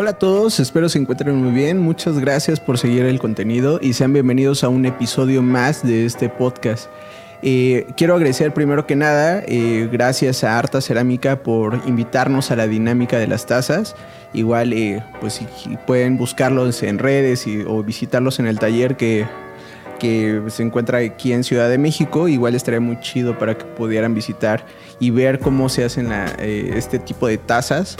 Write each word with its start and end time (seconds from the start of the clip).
Hola 0.00 0.12
a 0.12 0.18
todos, 0.18 0.58
espero 0.60 0.88
se 0.88 0.98
encuentren 0.98 1.36
muy 1.36 1.52
bien. 1.52 1.78
Muchas 1.78 2.18
gracias 2.18 2.58
por 2.58 2.78
seguir 2.78 3.04
el 3.04 3.18
contenido 3.18 3.78
y 3.82 3.92
sean 3.92 4.14
bienvenidos 4.14 4.64
a 4.64 4.70
un 4.70 4.86
episodio 4.86 5.42
más 5.42 5.86
de 5.86 6.06
este 6.06 6.30
podcast. 6.30 6.88
Eh, 7.42 7.86
quiero 7.96 8.14
agradecer 8.14 8.52
primero 8.52 8.86
que 8.86 8.96
nada, 8.96 9.42
eh, 9.46 9.88
gracias 9.90 10.44
a 10.44 10.58
Arta 10.58 10.80
Cerámica 10.80 11.42
por 11.42 11.80
invitarnos 11.86 12.50
a 12.50 12.56
la 12.56 12.66
dinámica 12.66 13.18
de 13.18 13.26
las 13.26 13.46
tazas. 13.46 13.96
Igual, 14.34 14.72
eh, 14.72 15.02
pues 15.20 15.34
si 15.34 15.76
pueden 15.86 16.18
buscarlos 16.18 16.82
en 16.82 16.98
redes 16.98 17.46
o 17.66 17.82
visitarlos 17.82 18.38
en 18.38 18.46
el 18.46 18.58
taller 18.58 18.96
que, 18.96 19.26
que 19.98 20.42
se 20.48 20.62
encuentra 20.62 20.98
aquí 20.98 21.32
en 21.32 21.42
Ciudad 21.42 21.70
de 21.70 21.78
México. 21.78 22.28
Igual 22.28 22.54
estaría 22.54 22.80
muy 22.80 23.00
chido 23.00 23.38
para 23.38 23.56
que 23.56 23.64
pudieran 23.64 24.14
visitar 24.14 24.64
y 25.00 25.10
ver 25.10 25.38
cómo 25.38 25.68
se 25.68 25.84
hacen 25.84 26.12
este 26.38 26.98
tipo 26.98 27.26
de 27.26 27.38
tazas 27.38 27.96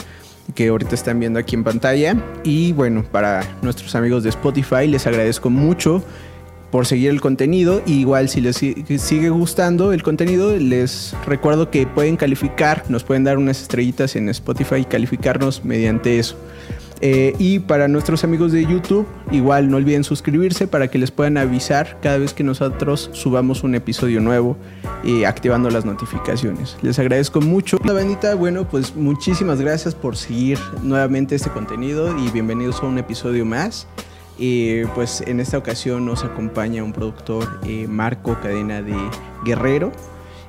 que 0.55 0.69
ahorita 0.69 0.95
están 0.95 1.19
viendo 1.19 1.39
aquí 1.39 1.57
en 1.57 1.65
pantalla. 1.65 2.15
Y 2.45 2.73
bueno, 2.73 3.05
para 3.11 3.43
nuestros 3.63 3.95
amigos 3.95 4.23
de 4.23 4.29
Spotify 4.29 4.87
les 4.87 5.07
agradezco 5.07 5.51
mucho 5.51 6.05
por 6.71 6.87
seguir 6.87 7.11
el 7.11 7.21
contenido. 7.21 7.83
Y 7.87 8.01
igual 8.01 8.29
si 8.29 8.41
les 8.41 8.57
sigue 8.57 9.31
gustando 9.31 9.93
el 9.93 10.03
contenido, 10.03 10.57
les 10.57 11.15
recuerdo 11.27 11.71
que 11.71 11.87
pueden 11.87 12.17
calificar, 12.17 12.85
nos 12.89 13.05
pueden 13.05 13.25
dar 13.25 13.39
unas 13.39 13.61
estrellitas 13.61 14.17
en 14.17 14.29
Spotify 14.29 14.77
y 14.77 14.85
calificarnos 14.85 15.65
mediante 15.65 16.19
eso. 16.19 16.37
Eh, 17.03 17.35
y 17.39 17.61
para 17.61 17.89
nuestros 17.89 18.25
amigos 18.25 18.53
de 18.53 18.63
YouTube, 18.67 19.07
igual 19.31 19.71
no 19.71 19.79
olviden 19.79 20.05
suscribirse 20.05 20.67
para 20.67 20.89
que 20.89 20.99
les 20.99 21.11
puedan 21.11 21.39
avisar 21.39 21.99
cada 22.03 22.19
vez 22.19 22.35
que 22.35 22.45
nosotros 22.45 23.09
subamos 23.15 23.63
un 23.65 23.75
episodio 23.75 24.21
nuevo 24.21 24.57
y 25.03 25.25
activando 25.25 25.71
las 25.71 25.87
notificaciones. 25.87 26.77
Les 26.83 26.99
agradezco 26.99 27.41
mucho. 27.41 27.79
La 27.85 27.95
bandita, 27.95 28.35
bueno, 28.35 28.69
pues 28.69 28.95
muchísimas 28.95 29.61
gracias 29.61 29.95
por 29.95 30.17
seguir 30.17 30.59
nuevamente 30.83 31.35
este 31.35 31.49
contenido 31.49 32.19
y 32.19 32.31
bienvenidos 32.31 32.83
a 32.83 32.87
un 32.87 32.99
episodio 32.99 33.47
más. 33.47 33.87
Y 34.41 34.87
pues 34.95 35.21
en 35.27 35.39
esta 35.39 35.59
ocasión 35.59 36.07
nos 36.07 36.25
acompaña 36.25 36.83
un 36.83 36.95
productor, 36.95 37.61
eh, 37.67 37.87
Marco 37.87 38.39
Cadena 38.41 38.81
de 38.81 38.97
Guerrero. 39.45 39.93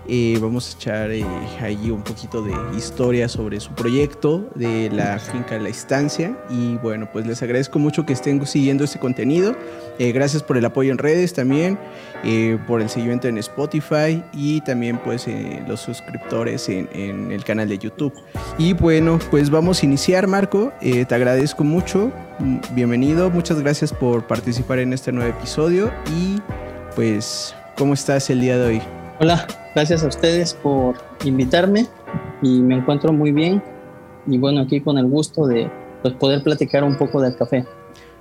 Eh, 0.08 0.38
vamos 0.42 0.74
a 0.74 0.78
echar 0.78 1.12
eh, 1.12 1.24
ahí 1.60 1.92
un 1.92 2.02
poquito 2.02 2.42
de 2.42 2.54
historia 2.76 3.30
sobre 3.30 3.60
su 3.60 3.72
proyecto 3.74 4.50
de 4.56 4.90
la 4.90 5.20
finca 5.20 5.58
La 5.60 5.70
Estancia. 5.70 6.38
Y 6.50 6.76
bueno, 6.78 7.08
pues 7.12 7.28
les 7.28 7.42
agradezco 7.44 7.80
mucho 7.80 8.06
que 8.06 8.14
estén 8.14 8.46
siguiendo 8.46 8.84
este 8.84 9.00
contenido. 9.00 9.56
Eh, 10.00 10.12
gracias 10.12 10.42
por 10.42 10.58
el 10.58 10.66
apoyo 10.66 10.92
en 10.92 10.98
redes 10.98 11.34
también, 11.34 11.78
por 12.68 12.82
el 12.82 12.90
seguimiento 12.90 13.28
en 13.28 13.38
Spotify 13.38 14.24
y 14.34 14.62
también 14.62 14.98
pues 14.98 15.28
los 15.68 15.80
suscriptores 15.80 16.68
en, 16.70 16.90
en, 16.94 17.32
el 17.32 17.44
canal 17.44 17.70
de 17.70 17.78
YouTube. 17.78 18.14
Y 18.58 18.74
bueno, 18.74 19.20
pues 19.30 19.50
vamos 19.50 19.82
a 19.82 19.86
iniciar, 19.86 20.28
Marco. 20.28 20.72
te 20.82 21.14
agradezco 21.14 21.64
mucho. 21.64 22.12
Mm, 22.40 22.58
bienvenido. 22.74 23.30
Muchas 23.30 23.62
gracias 23.62 23.94
por 23.94 24.26
participar 24.26 24.80
en 24.80 24.94
este 24.94 25.12
nuevo 25.12 25.30
episodio. 25.30 25.92
Y 26.18 26.42
pues, 26.96 27.54
¿cómo 27.78 27.94
estás 27.94 28.30
el 28.30 28.42
día 28.42 28.58
de 28.58 28.66
hoy? 28.66 29.01
Hola, 29.24 29.46
gracias 29.76 30.04
a 30.04 30.08
ustedes 30.08 30.56
por 30.56 30.96
invitarme 31.24 31.86
y 32.42 32.60
me 32.60 32.78
encuentro 32.78 33.14
muy 33.14 33.32
bien 33.32 33.62
y 34.26 34.40
bueno, 34.40 34.62
aquí 34.62 34.82
con 34.82 34.98
el 34.98 35.06
gusto 35.06 35.46
de 35.46 35.70
pues, 36.02 36.16
poder 36.16 36.42
platicar 36.42 36.84
un 36.84 36.98
poco 36.98 37.22
del 37.22 37.36
café. 37.36 37.64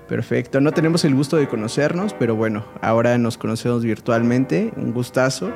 Perfecto, 0.06 0.60
no 0.60 0.72
tenemos 0.72 1.02
el 1.06 1.14
gusto 1.14 1.38
de 1.38 1.48
conocernos, 1.48 2.12
pero 2.12 2.36
bueno, 2.36 2.66
ahora 2.82 3.16
nos 3.16 3.38
conocemos 3.38 3.82
virtualmente, 3.82 4.75
un 4.76 4.92
gustazo 4.92 5.50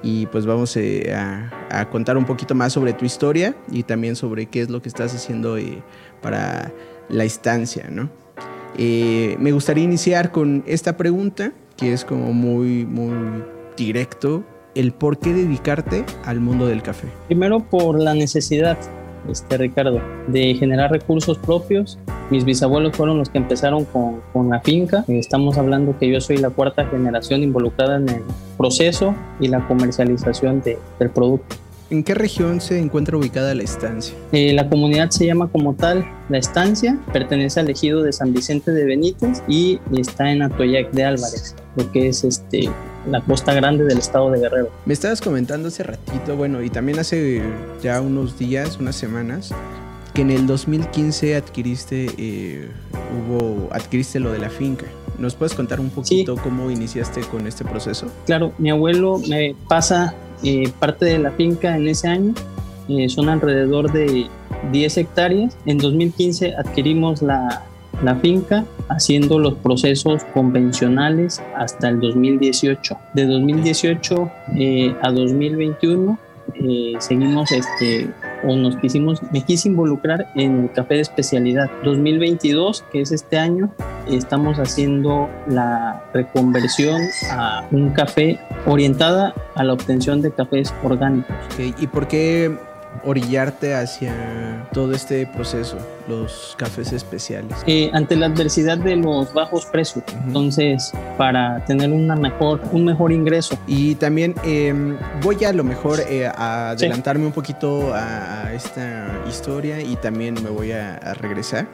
y 0.00 0.26
pues 0.26 0.46
vamos 0.46 0.76
eh, 0.76 1.12
a, 1.12 1.88
contar 1.90 2.16
un 2.16 2.24
poquito 2.24 2.54
más 2.54 2.72
sobre 2.72 2.92
tu 2.92 3.04
historia 3.04 3.56
y 3.72 3.82
también 3.82 4.14
sobre 4.14 4.46
qué 4.46 4.60
es 4.60 4.70
lo 4.70 4.80
que 4.80 4.88
estás 4.88 5.12
haciendo 5.12 5.58
eh, 5.58 5.82
para 6.22 6.70
la 7.08 7.24
estancia, 7.24 7.88
¿no? 7.90 8.10
Eh, 8.78 9.34
me 9.40 9.50
gustaría 9.50 9.82
iniciar 9.82 10.30
con 10.30 10.62
esta 10.68 10.96
pregunta 10.96 11.52
que 11.76 11.92
es 11.92 12.04
como 12.04 12.32
muy, 12.32 12.84
muy 12.86 13.42
directo 13.76 14.44
el 14.74 14.92
por 14.92 15.18
qué 15.18 15.32
dedicarte 15.32 16.04
al 16.24 16.40
mundo 16.40 16.66
del 16.66 16.82
café? 16.82 17.08
Primero 17.26 17.60
por 17.60 18.00
la 18.00 18.14
necesidad, 18.14 18.78
este 19.30 19.56
Ricardo, 19.56 20.00
de 20.28 20.54
generar 20.54 20.90
recursos 20.90 21.38
propios. 21.38 21.98
Mis 22.30 22.44
bisabuelos 22.44 22.96
fueron 22.96 23.18
los 23.18 23.28
que 23.28 23.38
empezaron 23.38 23.84
con, 23.84 24.20
con 24.32 24.50
la 24.50 24.60
finca. 24.60 25.04
Estamos 25.08 25.58
hablando 25.58 25.98
que 25.98 26.10
yo 26.10 26.20
soy 26.20 26.38
la 26.38 26.50
cuarta 26.50 26.86
generación 26.86 27.42
involucrada 27.42 27.96
en 27.96 28.08
el 28.08 28.22
proceso 28.56 29.14
y 29.40 29.48
la 29.48 29.66
comercialización 29.66 30.62
de, 30.62 30.78
del 30.98 31.10
producto. 31.10 31.56
¿En 31.90 32.02
qué 32.02 32.14
región 32.14 32.60
se 32.60 32.80
encuentra 32.80 33.16
ubicada 33.16 33.54
la 33.54 33.62
estancia? 33.62 34.16
Eh, 34.32 34.54
la 34.54 34.68
comunidad 34.68 35.10
se 35.10 35.26
llama 35.26 35.48
como 35.48 35.74
tal 35.74 36.04
La 36.30 36.38
Estancia, 36.38 36.98
pertenece 37.12 37.60
al 37.60 37.68
ejido 37.68 38.02
de 38.02 38.12
San 38.12 38.32
Vicente 38.32 38.70
de 38.70 38.86
Benítez 38.86 39.42
y 39.46 39.78
está 39.94 40.32
en 40.32 40.42
Atoyac 40.42 40.90
de 40.92 41.04
Álvarez, 41.04 41.54
lo 41.76 41.92
que 41.92 42.08
es 42.08 42.24
este 42.24 42.70
la 43.06 43.20
costa 43.20 43.52
grande 43.54 43.84
del 43.84 43.98
estado 43.98 44.30
de 44.30 44.40
Guerrero. 44.40 44.70
Me 44.86 44.94
estabas 44.94 45.20
comentando 45.20 45.68
hace 45.68 45.82
ratito, 45.82 46.36
bueno, 46.36 46.62
y 46.62 46.70
también 46.70 46.98
hace 46.98 47.42
ya 47.82 48.00
unos 48.00 48.38
días, 48.38 48.78
unas 48.78 48.96
semanas, 48.96 49.52
que 50.14 50.22
en 50.22 50.30
el 50.30 50.46
2015 50.46 51.36
adquiriste, 51.36 52.06
eh, 52.16 52.68
hubo, 52.92 53.68
adquiriste 53.72 54.20
lo 54.20 54.32
de 54.32 54.38
la 54.38 54.50
finca. 54.50 54.86
¿Nos 55.18 55.34
puedes 55.34 55.54
contar 55.54 55.80
un 55.80 55.90
poquito 55.90 56.36
cómo 56.36 56.70
iniciaste 56.70 57.20
con 57.22 57.46
este 57.46 57.64
proceso? 57.64 58.08
Claro, 58.26 58.52
mi 58.58 58.70
abuelo 58.70 59.18
me 59.28 59.54
pasa 59.68 60.14
eh, 60.42 60.70
parte 60.78 61.06
de 61.06 61.18
la 61.18 61.30
finca 61.32 61.76
en 61.76 61.88
ese 61.88 62.08
año. 62.08 62.34
Eh, 62.88 63.08
son 63.08 63.28
alrededor 63.28 63.92
de 63.92 64.28
10 64.72 64.96
hectáreas. 64.98 65.56
En 65.66 65.78
2015 65.78 66.54
adquirimos 66.56 67.22
la, 67.22 67.64
la 68.02 68.16
finca 68.16 68.64
haciendo 68.88 69.38
los 69.38 69.54
procesos 69.54 70.24
convencionales 70.32 71.42
hasta 71.56 71.88
el 71.88 72.00
2018. 72.00 72.96
De 73.14 73.26
2018 73.26 74.30
eh, 74.56 74.94
a 75.02 75.10
2021 75.10 76.18
eh, 76.54 76.92
seguimos 76.98 77.50
este 77.52 78.10
o 78.46 78.54
nos 78.54 78.76
quisimos 78.76 79.22
me 79.32 79.42
quise 79.42 79.68
involucrar 79.68 80.26
en 80.34 80.68
café 80.68 80.96
de 80.96 81.00
especialidad 81.00 81.70
2022 81.84 82.84
que 82.92 83.00
es 83.00 83.12
este 83.12 83.38
año 83.38 83.70
estamos 84.10 84.58
haciendo 84.58 85.30
la 85.48 86.04
reconversión 86.12 87.00
a 87.30 87.66
un 87.70 87.90
café 87.90 88.38
orientada 88.66 89.34
a 89.54 89.64
la 89.64 89.72
obtención 89.72 90.20
de 90.20 90.32
cafés 90.32 90.74
orgánicos 90.82 91.34
y 91.58 91.86
por 91.86 92.08
qué 92.08 92.54
orillarte 93.04 93.74
hacia 93.74 94.66
todo 94.72 94.92
este 94.92 95.26
proceso, 95.26 95.76
los 96.08 96.54
cafés 96.58 96.92
especiales? 96.92 97.56
Eh, 97.66 97.90
ante 97.92 98.16
la 98.16 98.26
adversidad 98.26 98.78
de 98.78 98.96
los 98.96 99.32
bajos 99.32 99.66
precios, 99.66 100.04
entonces 100.26 100.92
para 101.18 101.64
tener 101.64 101.90
una 101.90 102.16
mejor, 102.16 102.60
un 102.72 102.84
mejor 102.84 103.12
ingreso. 103.12 103.58
Y 103.66 103.94
también 103.96 104.34
em, 104.44 104.96
voy 105.22 105.44
a 105.44 105.52
lo 105.52 105.64
mejor 105.64 106.00
eh, 106.00 106.26
a 106.26 106.70
adelantarme 106.70 107.26
un 107.26 107.32
poquito 107.32 107.92
a, 107.94 108.52
esta 108.54 109.20
historia 109.28 109.80
y 109.80 109.96
también 109.96 110.34
me 110.42 110.50
voy 110.50 110.72
a, 110.72 110.94
a 110.96 111.14
regresar 111.14 111.66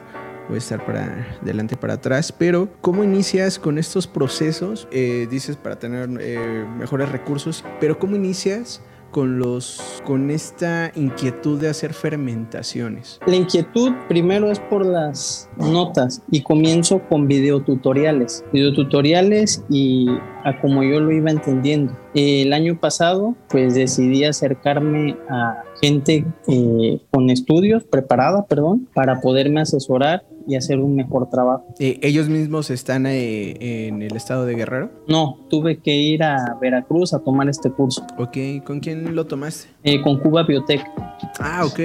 voy 0.47 0.55
a 0.55 0.57
estar 0.57 0.85
para 0.85 1.27
adelante 1.41 1.77
para 1.77 1.93
atrás, 1.93 2.31
pero 2.31 2.67
¿cómo 2.81 3.03
inicias 3.03 3.57
con 3.57 3.77
estos 3.77 4.05
procesos? 4.07 4.87
Eh, 4.91 5.27
dices 5.29 5.55
para 5.55 5.77
tener 5.77 6.09
mejores 6.09 7.09
recursos, 7.09 7.63
pero 7.79 7.97
¿cómo 7.97 8.17
inicias 8.17 8.81
con 9.11 9.39
los 9.39 10.01
con 10.05 10.31
esta 10.31 10.91
inquietud 10.95 11.59
de 11.59 11.69
hacer 11.69 11.93
fermentaciones? 11.93 13.19
La 13.27 13.35
inquietud 13.35 13.91
primero 14.07 14.51
es 14.51 14.59
por 14.59 14.85
las 14.85 15.49
notas 15.57 16.21
y 16.31 16.41
comienzo 16.41 17.01
con 17.09 17.27
videotutoriales, 17.27 18.43
videotutoriales 18.51 19.63
y 19.69 20.07
a 20.43 20.59
como 20.59 20.83
yo 20.83 20.99
lo 20.99 21.11
iba 21.11 21.29
entendiendo. 21.29 21.95
El 22.13 22.53
año 22.53 22.79
pasado 22.79 23.35
pues 23.49 23.75
decidí 23.75 24.23
acercarme 24.23 25.17
a 25.29 25.63
gente 25.81 26.25
eh, 26.47 26.99
con 27.11 27.29
estudios 27.29 27.83
preparada, 27.83 28.45
perdón, 28.45 28.87
para 28.93 29.21
poderme 29.21 29.61
asesorar 29.61 30.23
y 30.47 30.55
hacer 30.55 30.79
un 30.79 30.95
mejor 30.95 31.29
trabajo. 31.29 31.65
Eh, 31.79 31.99
¿Ellos 32.01 32.29
mismos 32.29 32.69
están 32.69 33.05
eh, 33.05 33.87
en 33.87 34.01
el 34.01 34.15
estado 34.15 34.45
de 34.45 34.55
Guerrero? 34.55 34.91
No, 35.07 35.39
tuve 35.49 35.77
que 35.77 35.95
ir 35.95 36.23
a 36.23 36.57
Veracruz 36.61 37.13
a 37.13 37.19
tomar 37.19 37.49
este 37.49 37.71
curso. 37.71 38.05
Ok, 38.17 38.37
¿con 38.63 38.79
quién 38.79 39.15
lo 39.15 39.25
tomaste? 39.25 39.69
Eh, 39.83 40.01
con 40.01 40.19
Cuba 40.19 40.43
Biotech. 40.43 40.83
Ah, 41.39 41.65
ok. 41.65 41.79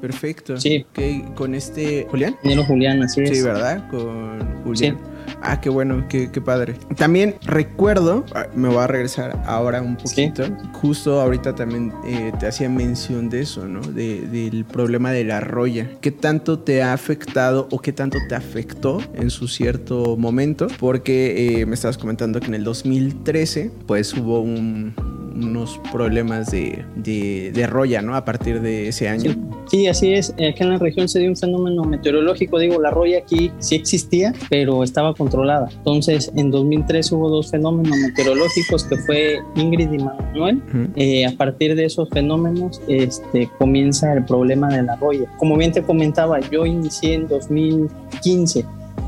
Perfecto. 0.00 0.56
Sí. 0.58 0.84
Okay. 0.90 1.24
¿Con 1.34 1.54
este 1.54 2.06
Julián? 2.10 2.36
Julián, 2.66 3.02
así 3.02 3.22
es. 3.22 3.38
Sí, 3.38 3.42
¿verdad? 3.42 3.88
Con 3.90 4.62
Julián. 4.62 4.98
Sí. 4.98 5.15
Ah, 5.48 5.60
qué 5.60 5.68
bueno, 5.68 6.04
qué, 6.08 6.28
qué 6.32 6.40
padre. 6.40 6.74
También 6.96 7.36
recuerdo, 7.42 8.24
ah, 8.34 8.48
me 8.56 8.68
voy 8.68 8.78
a 8.78 8.88
regresar 8.88 9.40
ahora 9.46 9.80
un 9.80 9.96
poquito, 9.96 10.42
justo 10.72 11.20
ahorita 11.20 11.54
también 11.54 11.92
eh, 12.04 12.32
te 12.40 12.48
hacía 12.48 12.68
mención 12.68 13.30
de 13.30 13.42
eso, 13.42 13.68
¿no? 13.68 13.80
del 13.80 14.64
problema 14.64 15.12
de 15.12 15.22
la 15.22 15.38
roya. 15.38 15.88
¿Qué 16.00 16.10
tanto 16.10 16.58
te 16.58 16.82
ha 16.82 16.92
afectado 16.92 17.68
o 17.70 17.78
qué 17.78 17.92
tanto 17.92 18.18
te 18.28 18.34
afectó 18.34 18.98
en 19.14 19.30
su 19.30 19.46
cierto 19.46 20.16
momento? 20.16 20.66
Porque 20.80 21.60
eh, 21.60 21.66
me 21.66 21.74
estabas 21.74 21.96
comentando 21.96 22.40
que 22.40 22.46
en 22.46 22.54
el 22.54 22.64
2013, 22.64 23.70
pues 23.86 24.14
hubo 24.14 24.40
un, 24.40 24.94
unos 25.36 25.80
problemas 25.92 26.50
de, 26.50 26.84
de, 26.96 27.66
roya, 27.68 28.02
¿no? 28.02 28.16
A 28.16 28.24
partir 28.24 28.60
de 28.60 28.88
ese 28.88 29.08
año. 29.08 29.32
Sí. 29.32 29.45
Así 29.88 30.12
es. 30.12 30.30
Aquí 30.32 30.62
en 30.62 30.70
la 30.70 30.78
región 30.78 31.08
se 31.08 31.18
dio 31.18 31.28
un 31.28 31.36
fenómeno 31.36 31.84
meteorológico. 31.84 32.58
Digo, 32.58 32.80
la 32.80 32.90
roya 32.90 33.18
aquí 33.18 33.50
sí 33.58 33.74
existía, 33.74 34.32
pero 34.48 34.82
estaba 34.82 35.14
controlada. 35.14 35.68
Entonces, 35.70 36.32
en 36.36 36.50
2003 36.50 37.12
hubo 37.12 37.28
dos 37.28 37.50
fenómenos 37.50 37.96
meteorológicos 37.98 38.84
que 38.84 38.96
fue 38.98 39.40
Ingrid 39.56 39.92
y 39.92 39.98
Manuel. 39.98 40.62
Eh, 40.96 41.26
a 41.26 41.32
partir 41.32 41.74
de 41.74 41.84
esos 41.84 42.08
fenómenos, 42.10 42.80
este, 42.88 43.50
comienza 43.58 44.12
el 44.12 44.24
problema 44.24 44.68
de 44.68 44.82
la 44.82 44.96
roya. 44.96 45.26
Como 45.38 45.56
bien 45.56 45.72
te 45.72 45.82
comentaba, 45.82 46.40
yo 46.40 46.64
inicié 46.64 47.14
en 47.14 47.28
2015 47.28 48.64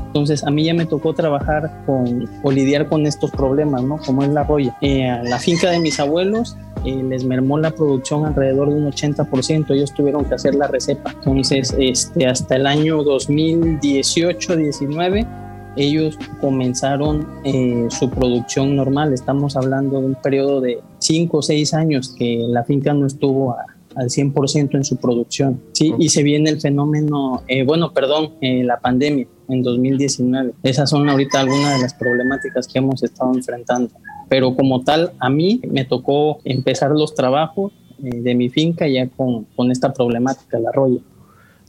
entonces 0.09 0.43
a 0.43 0.49
mí 0.49 0.65
ya 0.65 0.73
me 0.73 0.87
tocó 0.87 1.13
trabajar 1.13 1.83
con 1.85 2.27
o 2.41 2.51
lidiar 2.51 2.87
con 2.87 3.05
estos 3.05 3.29
problemas, 3.29 3.83
¿no? 3.83 3.97
Como 3.99 4.23
es 4.23 4.29
la 4.29 4.43
roya. 4.43 4.75
Eh, 4.81 5.07
la 5.23 5.37
finca 5.37 5.69
de 5.69 5.79
mis 5.79 5.99
abuelos 5.99 6.57
eh, 6.85 7.03
les 7.03 7.23
mermó 7.23 7.57
la 7.57 7.71
producción 7.71 8.25
alrededor 8.25 8.69
de 8.69 8.75
un 8.75 8.91
80%, 8.91 9.71
ellos 9.71 9.93
tuvieron 9.93 10.25
que 10.25 10.35
hacer 10.35 10.53
la 10.55 10.67
recepa. 10.67 11.11
Entonces, 11.11 11.73
este, 11.77 12.27
hasta 12.27 12.55
el 12.55 12.67
año 12.67 13.03
2018-19, 13.03 15.27
ellos 15.75 16.17
comenzaron 16.41 17.27
eh, 17.43 17.85
su 17.89 18.09
producción 18.09 18.75
normal. 18.75 19.13
Estamos 19.13 19.55
hablando 19.55 20.01
de 20.01 20.07
un 20.07 20.15
periodo 20.15 20.61
de 20.61 20.79
5 20.99 21.37
o 21.37 21.41
6 21.41 21.73
años 21.73 22.15
que 22.17 22.45
la 22.47 22.63
finca 22.63 22.93
no 22.93 23.05
estuvo 23.05 23.51
a, 23.51 23.65
al 23.95 24.09
100% 24.09 24.75
en 24.75 24.83
su 24.83 24.97
producción. 24.97 25.61
Sí, 25.73 25.93
y 25.97 26.09
se 26.09 26.23
viene 26.23 26.49
el 26.49 26.61
fenómeno, 26.61 27.43
eh, 27.47 27.63
bueno, 27.63 27.93
perdón, 27.93 28.33
eh, 28.41 28.63
la 28.63 28.79
pandemia 28.79 29.27
en 29.47 29.63
2019. 29.63 30.53
Esas 30.63 30.89
son 30.89 31.09
ahorita 31.09 31.41
algunas 31.41 31.75
de 31.75 31.81
las 31.81 31.93
problemáticas 31.93 32.67
que 32.67 32.79
hemos 32.79 33.01
estado 33.03 33.33
enfrentando. 33.33 33.91
Pero 34.29 34.55
como 34.55 34.83
tal, 34.83 35.11
a 35.19 35.29
mí 35.29 35.59
me 35.69 35.85
tocó 35.85 36.39
empezar 36.45 36.91
los 36.91 37.15
trabajos 37.15 37.73
eh, 38.03 38.21
de 38.21 38.35
mi 38.35 38.49
finca 38.49 38.87
ya 38.87 39.07
con, 39.09 39.45
con 39.55 39.71
esta 39.71 39.91
problemática, 39.91 40.57
el 40.57 40.67
arroyo. 40.67 40.99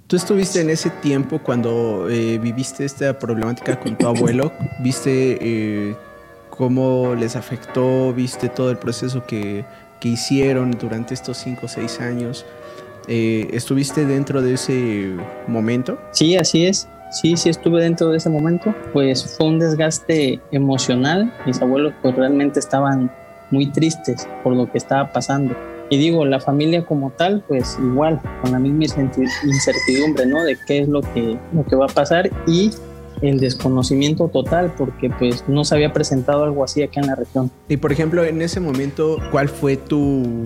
¿Tú 0.06 0.16
estuviste 0.16 0.60
en 0.60 0.70
ese 0.70 0.90
tiempo 0.90 1.38
cuando 1.38 2.06
viviste 2.06 2.84
esta 2.84 3.16
problemática 3.16 3.78
con 3.78 3.96
tu 3.96 4.08
abuelo? 4.08 4.52
¿Viste 4.80 5.96
cómo 6.50 7.14
les 7.14 7.36
afectó? 7.36 8.12
¿Viste 8.12 8.48
todo 8.48 8.72
el 8.72 8.78
proceso 8.78 9.24
que 9.24 9.64
que 10.00 10.08
hicieron 10.08 10.72
durante 10.72 11.14
estos 11.14 11.38
5 11.38 11.66
o 11.66 11.68
6 11.68 12.00
años. 12.00 12.44
Eh, 13.06 13.48
¿Estuviste 13.52 14.04
dentro 14.06 14.42
de 14.42 14.54
ese 14.54 15.14
momento? 15.46 15.98
Sí, 16.12 16.36
así 16.36 16.66
es. 16.66 16.88
Sí, 17.10 17.36
sí 17.36 17.48
estuve 17.48 17.82
dentro 17.82 18.10
de 18.10 18.18
ese 18.18 18.30
momento. 18.30 18.74
Pues 18.92 19.36
fue 19.36 19.46
un 19.48 19.58
desgaste 19.58 20.40
emocional. 20.52 21.32
Mis 21.46 21.60
abuelos 21.60 21.92
pues 22.02 22.14
realmente 22.14 22.60
estaban 22.60 23.10
muy 23.50 23.66
tristes 23.66 24.28
por 24.42 24.54
lo 24.54 24.70
que 24.70 24.78
estaba 24.78 25.12
pasando. 25.12 25.54
Y 25.90 25.98
digo, 25.98 26.24
la 26.24 26.38
familia 26.38 26.84
como 26.86 27.10
tal, 27.10 27.42
pues 27.48 27.76
igual, 27.80 28.20
con 28.42 28.52
la 28.52 28.60
misma 28.60 28.84
incertidumbre, 29.44 30.24
¿no? 30.24 30.44
De 30.44 30.56
qué 30.66 30.82
es 30.82 30.88
lo 30.88 31.00
que, 31.00 31.36
lo 31.52 31.64
que 31.64 31.74
va 31.74 31.86
a 31.86 31.88
pasar 31.88 32.30
y 32.46 32.70
el 33.22 33.38
desconocimiento 33.38 34.28
total 34.28 34.72
porque 34.78 35.10
pues 35.10 35.44
no 35.46 35.64
se 35.64 35.74
había 35.74 35.92
presentado 35.92 36.44
algo 36.44 36.64
así 36.64 36.82
aquí 36.82 37.00
en 37.00 37.06
la 37.06 37.16
región. 37.16 37.50
Y 37.68 37.76
por 37.76 37.92
ejemplo, 37.92 38.24
en 38.24 38.40
ese 38.40 38.60
momento, 38.60 39.18
¿cuál 39.30 39.48
fue 39.48 39.76
tu, 39.76 40.42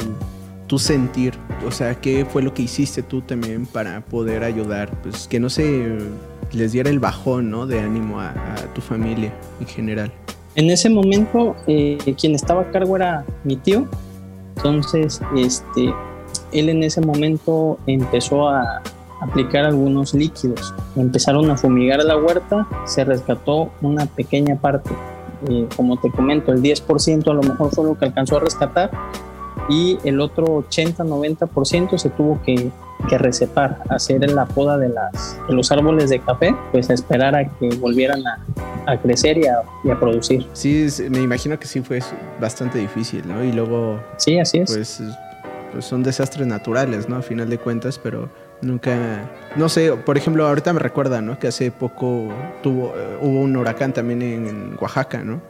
tu 0.67 0.79
sentir? 0.79 1.35
O 1.67 1.71
sea, 1.71 1.95
¿qué 1.95 2.25
fue 2.25 2.43
lo 2.43 2.55
que 2.55 2.63
hiciste 2.63 3.03
tú 3.03 3.21
también 3.21 3.67
para 3.67 4.01
poder 4.01 4.45
ayudar? 4.45 4.91
Pues 5.03 5.29
que 5.29 5.39
no 5.41 5.51
se 5.51 5.99
les 6.55 6.73
diera 6.73 6.91
el 6.91 6.99
bajón, 6.99 7.51
¿no? 7.51 7.67
De 7.67 7.81
ánimo 7.81 8.21
a, 8.21 8.35
tu 8.75 8.81
familia 8.81 9.33
en 9.61 9.67
general. 9.67 10.13
En 10.55 10.71
ese 10.71 10.89
momento, 10.89 11.57
eh, 11.67 11.99
quien 12.19 12.35
estaba 12.35 12.63
a 12.63 12.71
cargo 12.71 12.97
era 12.97 13.25
mi 13.45 13.57
tío. 13.57 13.87
Entonces, 14.57 15.21
este, 15.37 15.93
él 16.53 16.69
en 16.69 16.83
ese 16.83 17.01
momento 17.01 17.79
empezó 17.87 18.49
a, 18.49 18.83
aplicar 19.21 19.65
algunos 19.65 20.13
líquidos. 20.13 20.75
Empezaron 20.97 21.51
a 21.51 21.57
fumigar 21.57 22.03
la 22.05 22.17
huerta, 22.17 22.67
se 22.85 23.05
rescató 23.05 23.71
una 23.81 24.07
pequeña 24.07 24.57
parte. 24.57 24.91
Eh, 25.49 25.67
como 25.77 25.99
te 25.99 26.11
comento, 26.11 26.53
el 26.53 26.63
10% 26.63 27.31
a 27.31 27.35
lo 27.35 27.43
mejor 27.43 27.75
fue 27.75 27.85
lo 27.85 27.99
que 27.99 28.05
alcanzó 28.05 28.37
a 28.37 28.41
rescatar 28.41 28.91
y 29.69 29.99
el 30.05 30.21
otro 30.21 30.65
80-90% 30.69 31.99
se 31.99 32.11
tuvo 32.11 32.41
que, 32.43 32.71
que 33.09 33.19
recepar, 33.19 33.83
hacer 33.89 34.31
la 34.31 34.47
poda 34.47 34.79
de, 34.79 34.89
las, 34.89 35.39
de 35.49 35.55
los 35.55 35.71
árboles 35.73 36.11
de 36.11 36.21
café, 36.21 36.55
pues 36.73 36.91
a 36.91 36.95
esperar 36.95 37.35
a 37.35 37.49
que 37.49 37.69
volvieran 37.77 38.23
a, 38.27 38.45
a 38.87 38.99
crecer 38.99 39.39
y 39.39 39.47
a, 39.47 39.63
y 39.85 39.91
a, 39.91 39.99
producir. 39.99 40.47
Sí, 40.53 40.87
me 41.11 41.21
imagino 41.21 41.59
que 41.59 41.67
sí 41.67 41.81
fue 41.81 42.01
bastante 42.41 42.79
difícil, 42.79 43.27
¿no? 43.27 43.43
Y 43.43 43.53
luego... 43.53 44.01
Sí, 44.17 44.39
así 44.39 44.59
es. 44.59 44.73
Pues, 44.73 45.03
pues 45.73 45.85
son 45.85 46.03
desastres 46.03 46.47
naturales, 46.47 47.09
¿no? 47.09 47.17
A 47.17 47.23
final 47.23 47.49
de 47.49 47.59
cuentas, 47.59 47.99
pero 47.99 48.29
Nunca, 48.65 49.31
no 49.57 49.69
sé, 49.69 49.93
por 49.93 50.17
ejemplo, 50.17 50.47
ahorita 50.47 50.73
me 50.73 50.81
recuerda, 50.81 51.21
¿no? 51.21 51.39
Que 51.39 51.49
hace 51.49 51.71
poco 51.71 52.29
tuvo, 52.63 52.95
eh, 52.97 53.19
hubo 53.21 53.41
un 53.41 53.57
huracán 53.57 53.93
también 53.93 54.23
en, 54.23 54.77
Oaxaca, 54.81 55.23
¿no? 55.23 55.43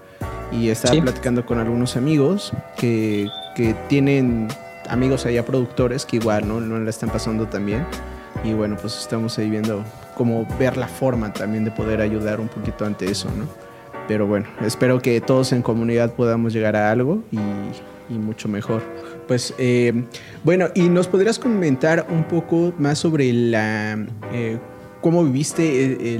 Y 0.50 0.68
estaba 0.68 1.00
platicando 1.00 1.46
con 1.46 1.58
algunos 1.58 1.96
amigos 1.96 2.52
que, 2.76 3.28
que, 3.54 3.74
tienen 3.88 4.48
amigos 4.88 5.26
allá 5.26 5.44
productores 5.44 6.04
que 6.04 6.16
igual, 6.16 6.46
¿no? 6.46 6.60
No 6.60 6.78
la 6.78 6.90
están 6.90 7.10
pasando 7.10 7.46
tan 7.46 7.66
bien. 7.66 7.86
Y 8.42 8.52
bueno, 8.52 8.76
pues 8.80 8.98
estamos 8.98 9.38
ahí 9.38 9.48
viendo 9.48 9.84
cómo 10.16 10.46
ver 10.58 10.76
la 10.76 10.88
forma 10.88 11.32
también 11.32 11.64
de 11.64 11.70
poder 11.70 12.00
ayudar 12.00 12.40
un 12.40 12.48
poquito 12.48 12.84
ante 12.84 13.10
eso, 13.10 13.28
¿no? 13.36 13.46
Pero 14.06 14.26
bueno, 14.26 14.46
espero 14.64 15.00
que 15.00 15.20
todos 15.20 15.52
en 15.52 15.62
comunidad 15.62 16.12
podamos 16.12 16.52
llegar 16.52 16.76
a 16.76 16.90
algo 16.90 17.22
y, 17.30 17.38
mucho 18.14 18.48
mejor. 18.48 18.82
Pues 19.26 19.54
eh, 19.56 20.04
bueno, 20.44 20.68
y 20.74 20.88
nos 20.90 21.08
podrías 21.08 21.38
comentar 21.38 22.06
un 22.10 22.24
poco 22.24 22.74
más 22.78 22.98
sobre 22.98 23.32
la 23.32 23.98
eh, 24.30 24.58
cómo 25.00 25.24
viviste 25.24 26.18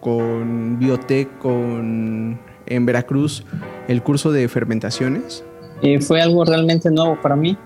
con 0.00 0.78
Biotech 0.78 1.38
con, 1.38 2.38
en 2.66 2.86
Veracruz 2.86 3.44
el 3.86 4.02
curso 4.02 4.32
de 4.32 4.48
fermentaciones. 4.48 5.44
Eh, 5.82 6.00
fue 6.00 6.20
algo 6.20 6.44
realmente 6.44 6.90
nuevo 6.90 7.18
para 7.20 7.36
mí. 7.36 7.56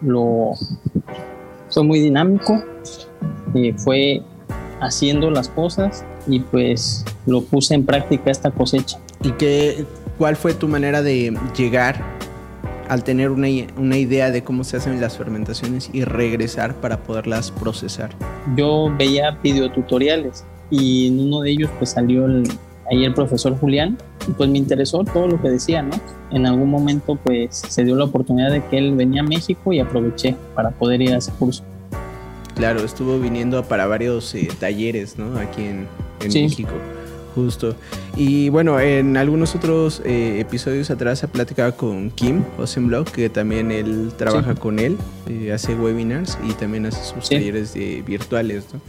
lo 0.00 0.52
fue 1.70 1.84
muy 1.84 2.00
dinámico. 2.00 2.62
fue 3.76 4.22
haciendo 4.80 5.30
las 5.30 5.48
cosas 5.48 6.04
y 6.26 6.40
pues 6.40 7.04
lo 7.26 7.42
puse 7.42 7.74
en 7.74 7.84
práctica 7.84 8.30
esta 8.30 8.50
cosecha. 8.50 8.98
¿Y 9.22 9.32
qué, 9.32 9.84
cuál 10.16 10.36
fue 10.36 10.54
tu 10.54 10.68
manera 10.68 11.02
de 11.02 11.36
llegar 11.56 12.02
al 12.88 13.04
tener 13.04 13.30
una, 13.30 13.48
una, 13.76 13.98
idea 13.98 14.30
de 14.30 14.42
cómo 14.42 14.64
se 14.64 14.78
hacen 14.78 15.00
las 15.00 15.18
fermentaciones 15.18 15.90
y 15.92 16.04
regresar 16.04 16.74
para 16.76 16.98
poderlas 16.98 17.50
procesar? 17.50 18.10
Yo 18.56 18.94
veía 18.96 19.32
videotutoriales 19.42 20.44
y 20.70 21.08
en 21.08 21.20
uno 21.20 21.40
de 21.40 21.50
ellos 21.50 21.70
pues 21.78 21.90
salió 21.90 22.26
ahí 22.90 23.04
el 23.04 23.14
profesor 23.14 23.58
Julián 23.58 23.96
pues 24.36 24.50
me 24.50 24.58
interesó 24.58 25.04
todo 25.04 25.28
lo 25.28 25.40
que 25.40 25.48
decía, 25.48 25.82
¿no? 25.82 25.98
En 26.30 26.46
algún 26.46 26.70
momento 26.70 27.18
pues 27.22 27.56
se 27.56 27.84
dio 27.84 27.96
la 27.96 28.04
oportunidad 28.04 28.50
de 28.50 28.64
que 28.66 28.78
él 28.78 28.94
venía 28.94 29.22
a 29.22 29.24
México 29.24 29.72
y 29.72 29.80
aproveché 29.80 30.36
para 30.54 30.70
poder 30.70 31.00
ir 31.02 31.14
a 31.14 31.18
ese 31.18 31.32
curso. 31.32 31.64
Claro, 32.54 32.80
estuvo 32.80 33.18
viniendo 33.18 33.62
para 33.64 33.86
varios 33.86 34.34
eh, 34.34 34.48
talleres, 34.58 35.16
¿no? 35.16 35.38
Aquí 35.38 35.62
en, 35.62 35.86
en 36.20 36.32
México. 36.32 36.72
Justo. 37.34 37.76
Y 38.16 38.48
bueno, 38.48 38.80
en 38.80 39.16
algunos 39.16 39.54
otros 39.54 40.02
eh, 40.04 40.40
episodios 40.40 40.90
atrás 40.90 41.20
se 41.20 41.28
platicaba 41.28 41.72
con 41.72 42.10
Kim 42.10 42.42
Osenblog, 42.58 43.10
que 43.10 43.28
también 43.28 43.70
él 43.70 44.12
trabaja 44.16 44.54
con 44.54 44.78
él, 44.78 44.96
eh, 45.28 45.52
hace 45.52 45.74
webinars 45.74 46.38
y 46.48 46.52
también 46.54 46.86
hace 46.86 47.04
sus 47.04 47.28
talleres 47.28 47.74
de, 47.74 48.02
virtuales. 48.04 48.64
¿no? 48.72 48.80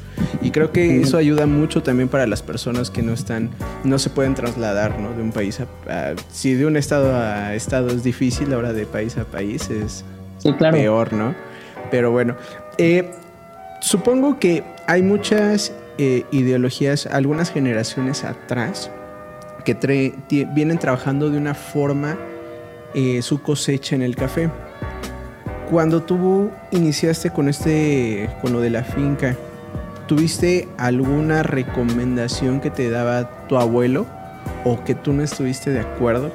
Y 0.41 0.51
creo 0.51 0.71
que 0.71 1.01
eso 1.01 1.17
ayuda 1.17 1.45
mucho 1.45 1.83
también 1.83 2.09
para 2.09 2.25
las 2.25 2.41
personas 2.41 2.89
que 2.89 3.01
no 3.01 3.13
están, 3.13 3.49
no 3.83 3.99
se 3.99 4.09
pueden 4.09 4.35
trasladar 4.35 4.99
¿no? 4.99 5.13
de 5.13 5.21
un 5.21 5.31
país 5.31 5.59
a, 5.59 6.15
Si 6.31 6.53
de 6.53 6.65
un 6.65 6.75
estado 6.77 7.15
a 7.15 7.53
estado 7.55 7.89
es 7.89 8.03
difícil, 8.03 8.51
ahora 8.53 8.73
de 8.73 8.85
país 8.85 9.17
a 9.17 9.25
país 9.25 9.69
es 9.69 10.03
peor, 10.71 11.13
¿no? 11.13 11.35
Pero 11.91 12.11
bueno, 12.11 12.35
eh, 12.77 13.11
supongo 13.81 14.39
que 14.39 14.63
hay 14.87 15.01
muchas 15.01 15.71
eh, 16.01 16.23
ideologías 16.31 17.07
algunas 17.07 17.51
generaciones 17.51 18.23
atrás 18.23 18.89
que 19.65 20.15
vienen 20.53 20.77
trabajando 20.77 21.29
de 21.29 21.37
una 21.37 21.53
forma 21.53 22.17
eh, 22.93 23.21
su 23.21 23.41
cosecha 23.41 23.97
en 23.97 24.01
el 24.01 24.15
café. 24.15 24.49
Cuando 25.69 26.01
tú 26.01 26.51
iniciaste 26.71 27.31
con 27.31 27.49
este, 27.49 28.29
con 28.41 28.53
lo 28.53 28.61
de 28.61 28.69
la 28.69 28.85
finca, 28.85 29.35
¿tuviste 30.07 30.69
alguna 30.77 31.43
recomendación 31.43 32.61
que 32.61 32.69
te 32.69 32.89
daba 32.89 33.47
tu 33.49 33.57
abuelo 33.57 34.05
o 34.63 34.81
que 34.85 34.95
tú 34.95 35.11
no 35.11 35.21
estuviste 35.21 35.69
de 35.69 35.81
acuerdo 35.81 36.31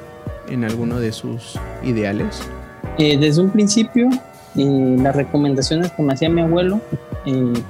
en 0.47 0.63
alguno 0.63 0.99
de 0.99 1.11
sus 1.11 1.59
ideales? 1.83 2.39
Eh, 2.99 3.17
desde 3.17 3.41
un 3.41 3.49
principio, 3.49 4.09
las 4.53 5.15
recomendaciones 5.15 5.91
que 5.91 6.03
me 6.03 6.13
hacía 6.13 6.29
mi 6.29 6.41
abuelo, 6.41 6.79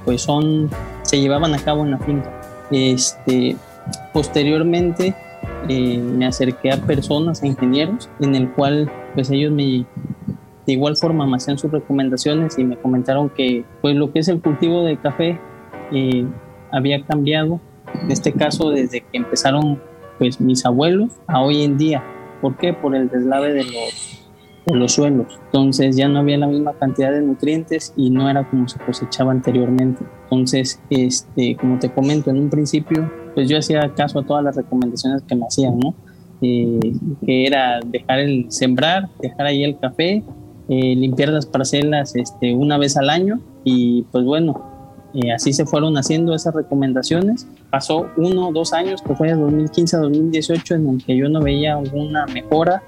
pues 0.04 0.20
son, 0.20 0.70
se 1.06 1.20
llevaban 1.20 1.54
a 1.54 1.58
cabo 1.58 1.84
en 1.84 1.92
la 1.92 1.98
finca. 1.98 2.30
Este, 2.70 3.56
posteriormente, 4.12 5.14
me 5.68 6.26
acerqué 6.26 6.72
a 6.72 6.76
personas, 6.76 7.42
a 7.42 7.46
ingenieros, 7.46 8.10
en 8.20 8.34
el 8.34 8.50
cual, 8.52 8.90
pues 9.14 9.30
ellos 9.30 9.52
me, 9.52 9.86
de 10.66 10.72
igual 10.72 10.96
forma, 10.96 11.26
me 11.26 11.36
hacían 11.36 11.58
sus 11.58 11.70
recomendaciones 11.70 12.58
y 12.58 12.64
me 12.64 12.76
comentaron 12.76 13.30
que, 13.30 13.64
pues 13.80 13.96
lo 13.96 14.12
que 14.12 14.18
es 14.18 14.28
el 14.28 14.40
cultivo 14.40 14.82
de 14.82 14.96
café 14.96 15.40
había 16.72 17.04
cambiado, 17.04 17.60
en 18.02 18.10
este 18.10 18.32
caso 18.32 18.70
desde 18.70 19.00
que 19.00 19.16
empezaron, 19.16 19.80
pues 20.18 20.40
mis 20.40 20.66
abuelos 20.66 21.12
a 21.26 21.40
hoy 21.40 21.62
en 21.62 21.78
día. 21.78 22.02
¿Por 22.40 22.56
qué? 22.56 22.72
Por 22.72 22.94
el 22.94 23.08
deslave 23.08 23.52
de 23.52 23.64
los 23.64 24.25
en 24.66 24.78
los 24.78 24.92
suelos. 24.92 25.38
Entonces 25.46 25.96
ya 25.96 26.08
no 26.08 26.18
había 26.18 26.38
la 26.38 26.46
misma 26.46 26.72
cantidad 26.74 27.12
de 27.12 27.22
nutrientes 27.22 27.92
y 27.96 28.10
no 28.10 28.28
era 28.28 28.48
como 28.48 28.68
se 28.68 28.78
cosechaba 28.80 29.32
anteriormente. 29.32 30.04
Entonces, 30.24 30.80
este, 30.90 31.56
como 31.56 31.78
te 31.78 31.90
comento, 31.90 32.30
en 32.30 32.38
un 32.38 32.50
principio, 32.50 33.10
pues 33.34 33.48
yo 33.48 33.58
hacía 33.58 33.92
caso 33.94 34.18
a 34.18 34.26
todas 34.26 34.44
las 34.44 34.56
recomendaciones 34.56 35.22
que 35.22 35.36
me 35.36 35.46
hacían, 35.46 35.78
¿no? 35.78 35.94
Eh, 36.42 36.92
que 37.24 37.46
era 37.46 37.80
dejar 37.86 38.18
el 38.18 38.46
sembrar, 38.50 39.08
dejar 39.20 39.46
ahí 39.46 39.64
el 39.64 39.78
café, 39.78 40.22
eh, 40.68 40.96
limpiar 40.96 41.30
las 41.30 41.46
parcelas 41.46 42.14
este, 42.16 42.54
una 42.54 42.76
vez 42.76 42.96
al 42.96 43.08
año 43.08 43.40
y 43.64 44.02
pues 44.10 44.24
bueno, 44.24 44.76
eh, 45.14 45.32
así 45.32 45.52
se 45.52 45.64
fueron 45.64 45.96
haciendo 45.96 46.34
esas 46.34 46.54
recomendaciones. 46.54 47.46
Pasó 47.70 48.08
uno 48.16 48.48
o 48.48 48.52
dos 48.52 48.72
años, 48.72 49.00
que 49.00 49.14
fue 49.14 49.28
de 49.28 49.34
2015 49.34 49.96
a 49.96 50.00
2018, 50.00 50.74
en 50.74 50.88
el 50.88 51.04
que 51.04 51.16
yo 51.16 51.28
no 51.28 51.40
veía 51.40 51.76
alguna 51.76 52.26
mejora 52.26 52.82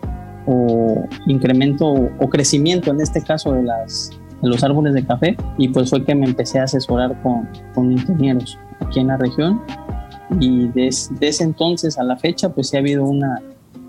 o 0.49 1.07
incremento 1.27 1.87
o 1.87 2.29
crecimiento 2.31 2.91
en 2.91 3.01
este 3.03 3.23
caso 3.23 3.53
de, 3.53 3.63
las, 3.63 4.11
de 4.41 4.49
los 4.49 4.65
árboles 4.65 4.95
de 4.95 5.05
café 5.05 5.37
y 5.59 5.69
pues 5.69 5.91
fue 5.91 6.05
que 6.05 6.15
me 6.15 6.27
empecé 6.27 6.59
a 6.59 6.65
asesorar 6.65 7.21
con, 7.23 7.47
con 7.75 7.93
ingenieros 7.93 8.59
aquí 8.81 9.01
en 9.01 9.09
la 9.09 9.19
región 9.19 9.61
y 10.41 10.69
desde 10.69 11.45
entonces 11.45 11.99
a 11.99 12.03
la 12.03 12.17
fecha 12.17 12.49
pues 12.49 12.69
sí 12.71 12.77
ha 12.77 12.81
habido 12.81 13.05
una, 13.05 13.43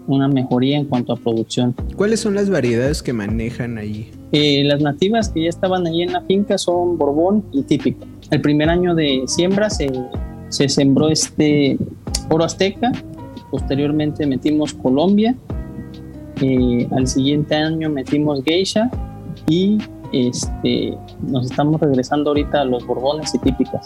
una 0.07 0.27
mejoría 0.27 0.77
en 0.77 0.85
cuanto 0.85 1.13
a 1.13 1.15
producción. 1.15 1.73
¿Cuáles 1.95 2.19
son 2.19 2.35
las 2.35 2.49
variedades 2.49 3.01
que 3.01 3.13
manejan 3.13 3.77
allí? 3.77 4.11
Eh, 4.33 4.63
las 4.65 4.81
nativas 4.81 5.29
que 5.29 5.43
ya 5.43 5.49
estaban 5.49 5.87
allí 5.87 6.03
en 6.03 6.11
la 6.11 6.21
finca 6.21 6.57
son 6.57 6.97
Borbón 6.97 7.45
y 7.53 7.63
Típico. 7.63 8.05
El 8.31 8.41
primer 8.41 8.69
año 8.69 8.95
de 8.95 9.23
siembra 9.27 9.69
se, 9.69 9.89
se 10.49 10.67
sembró 10.67 11.07
este 11.07 11.77
oro 12.29 12.43
azteca, 12.43 12.91
posteriormente 13.49 14.27
metimos 14.27 14.73
Colombia 14.73 15.35
eh, 16.41 16.87
al 16.95 17.07
siguiente 17.07 17.55
año 17.55 17.89
metimos 17.89 18.43
Geisha 18.43 18.89
y 19.47 19.77
este, 20.11 20.97
nos 21.21 21.49
estamos 21.49 21.79
regresando 21.79 22.31
ahorita 22.31 22.61
a 22.61 22.65
los 22.65 22.85
borbones 22.85 23.33
y 23.35 23.39
típicas. 23.39 23.85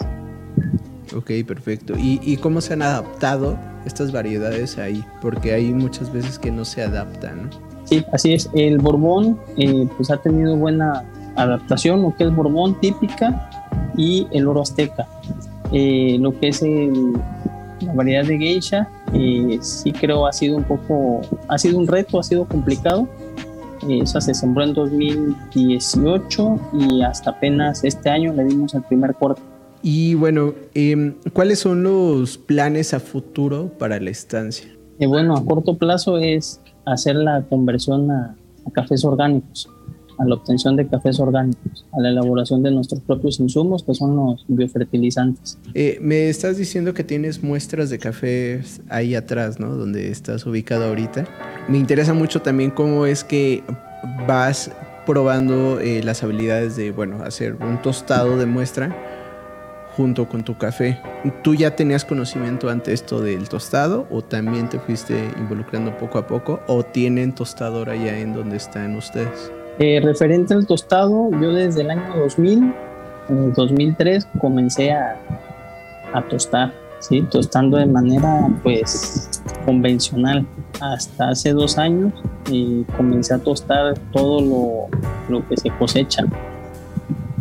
Ok, 1.16 1.30
perfecto. 1.46 1.94
¿Y, 1.96 2.36
cómo 2.38 2.60
se 2.60 2.72
han 2.72 2.82
adaptado 2.82 3.56
estas 3.86 4.10
variedades 4.10 4.78
ahí? 4.78 5.04
Porque 5.20 5.52
hay 5.52 5.72
muchas 5.72 6.12
veces 6.12 6.38
que 6.38 6.50
no 6.50 6.64
se 6.64 6.82
adaptan. 6.82 7.50
Sí, 7.84 8.04
así 8.12 8.32
es. 8.32 8.50
El 8.54 8.78
borbón 8.78 9.38
eh, 9.56 9.86
pues 9.96 10.10
ha 10.10 10.16
tenido 10.16 10.56
buena 10.56 11.04
adaptación, 11.36 12.02
lo 12.02 12.16
que 12.16 12.24
es 12.24 12.34
borbón 12.34 12.80
típica 12.80 13.48
y 13.96 14.26
el 14.32 14.48
oro 14.48 14.62
azteca. 14.62 15.06
Eh, 15.72 16.16
lo 16.20 16.38
que 16.38 16.48
es 16.48 16.62
la 17.84 17.92
variedad 17.92 18.24
de 18.24 18.38
geisha 18.38 18.88
eh, 19.12 19.58
sí 19.60 19.92
creo 19.92 20.26
ha 20.26 20.32
sido 20.32 20.56
un 20.56 20.64
poco, 20.64 21.20
ha 21.48 21.58
sido 21.58 21.78
un 21.78 21.86
reto, 21.86 22.18
ha 22.18 22.22
sido 22.22 22.46
complicado. 22.46 23.08
Eh, 23.88 24.00
esa 24.02 24.20
se 24.20 24.34
sembró 24.34 24.64
en 24.64 24.74
2018 24.74 26.60
y 26.80 27.02
hasta 27.02 27.30
apenas 27.30 27.84
este 27.84 28.10
año 28.10 28.32
le 28.32 28.44
dimos 28.44 28.74
el 28.74 28.82
primer 28.82 29.14
corte. 29.14 29.42
Y 29.82 30.14
bueno, 30.14 30.54
em, 30.74 31.14
¿cuáles 31.32 31.58
son 31.58 31.82
los 31.82 32.38
planes 32.38 32.94
a 32.94 33.00
futuro 33.00 33.70
para 33.78 34.00
la 34.00 34.10
estancia? 34.10 34.68
Eh, 34.98 35.06
bueno, 35.06 35.36
a 35.36 35.44
corto 35.44 35.76
plazo 35.76 36.18
es 36.18 36.60
hacer 36.86 37.16
la 37.16 37.42
conversión 37.42 38.10
a 38.10 38.36
cafés 38.72 39.04
orgánicos 39.04 39.68
a 40.18 40.24
la 40.24 40.34
obtención 40.34 40.76
de 40.76 40.86
cafés 40.86 41.18
orgánicos, 41.20 41.84
a 41.92 42.00
la 42.00 42.10
elaboración 42.10 42.62
de 42.62 42.70
nuestros 42.70 43.00
propios 43.00 43.40
insumos, 43.40 43.82
que 43.82 43.94
son 43.94 44.16
los 44.16 44.44
biofertilizantes. 44.48 45.58
Eh, 45.74 45.98
me 46.00 46.28
estás 46.28 46.56
diciendo 46.56 46.94
que 46.94 47.04
tienes 47.04 47.42
muestras 47.42 47.90
de 47.90 47.98
café 47.98 48.62
ahí 48.88 49.14
atrás, 49.14 49.60
¿no? 49.60 49.74
Donde 49.74 50.10
estás 50.10 50.46
ubicado 50.46 50.84
ahorita. 50.84 51.26
Me 51.68 51.78
interesa 51.78 52.14
mucho 52.14 52.42
también 52.42 52.70
cómo 52.70 53.06
es 53.06 53.24
que 53.24 53.62
vas 54.26 54.70
probando 55.06 55.80
eh, 55.80 56.02
las 56.02 56.22
habilidades 56.22 56.76
de, 56.76 56.90
bueno, 56.90 57.22
hacer 57.24 57.54
un 57.54 57.80
tostado 57.82 58.38
de 58.38 58.46
muestra 58.46 58.94
junto 59.96 60.28
con 60.28 60.44
tu 60.44 60.58
café. 60.58 60.98
¿Tú 61.42 61.54
ya 61.54 61.76
tenías 61.76 62.04
conocimiento 62.04 62.68
ante 62.68 62.92
esto 62.92 63.20
del 63.20 63.48
tostado 63.48 64.06
o 64.10 64.22
también 64.22 64.68
te 64.68 64.78
fuiste 64.78 65.30
involucrando 65.38 65.96
poco 65.96 66.18
a 66.18 66.26
poco 66.26 66.60
o 66.66 66.82
tienen 66.82 67.32
tostador 67.32 67.90
allá 67.90 68.18
en 68.18 68.34
donde 68.34 68.56
están 68.56 68.96
ustedes? 68.96 69.52
Eh, 69.78 70.00
referente 70.02 70.54
al 70.54 70.66
tostado, 70.66 71.30
yo 71.40 71.52
desde 71.52 71.82
el 71.82 71.90
año 71.90 72.16
2000, 72.16 72.74
en 73.28 73.52
2003, 73.54 74.28
comencé 74.40 74.92
a, 74.92 75.16
tostar, 76.30 76.72
tostando 77.30 77.76
de 77.76 77.86
manera 77.86 78.48
pues 78.62 79.42
convencional. 79.64 80.46
Hasta 80.80 81.30
hace 81.30 81.52
dos 81.52 81.78
años 81.78 82.12
y 82.50 82.82
comencé 82.96 83.34
a 83.34 83.38
tostar 83.38 83.98
todo 84.12 84.40
lo, 84.40 84.98
lo 85.28 85.48
que 85.48 85.56
se 85.56 85.70
cosecha. 85.70 86.24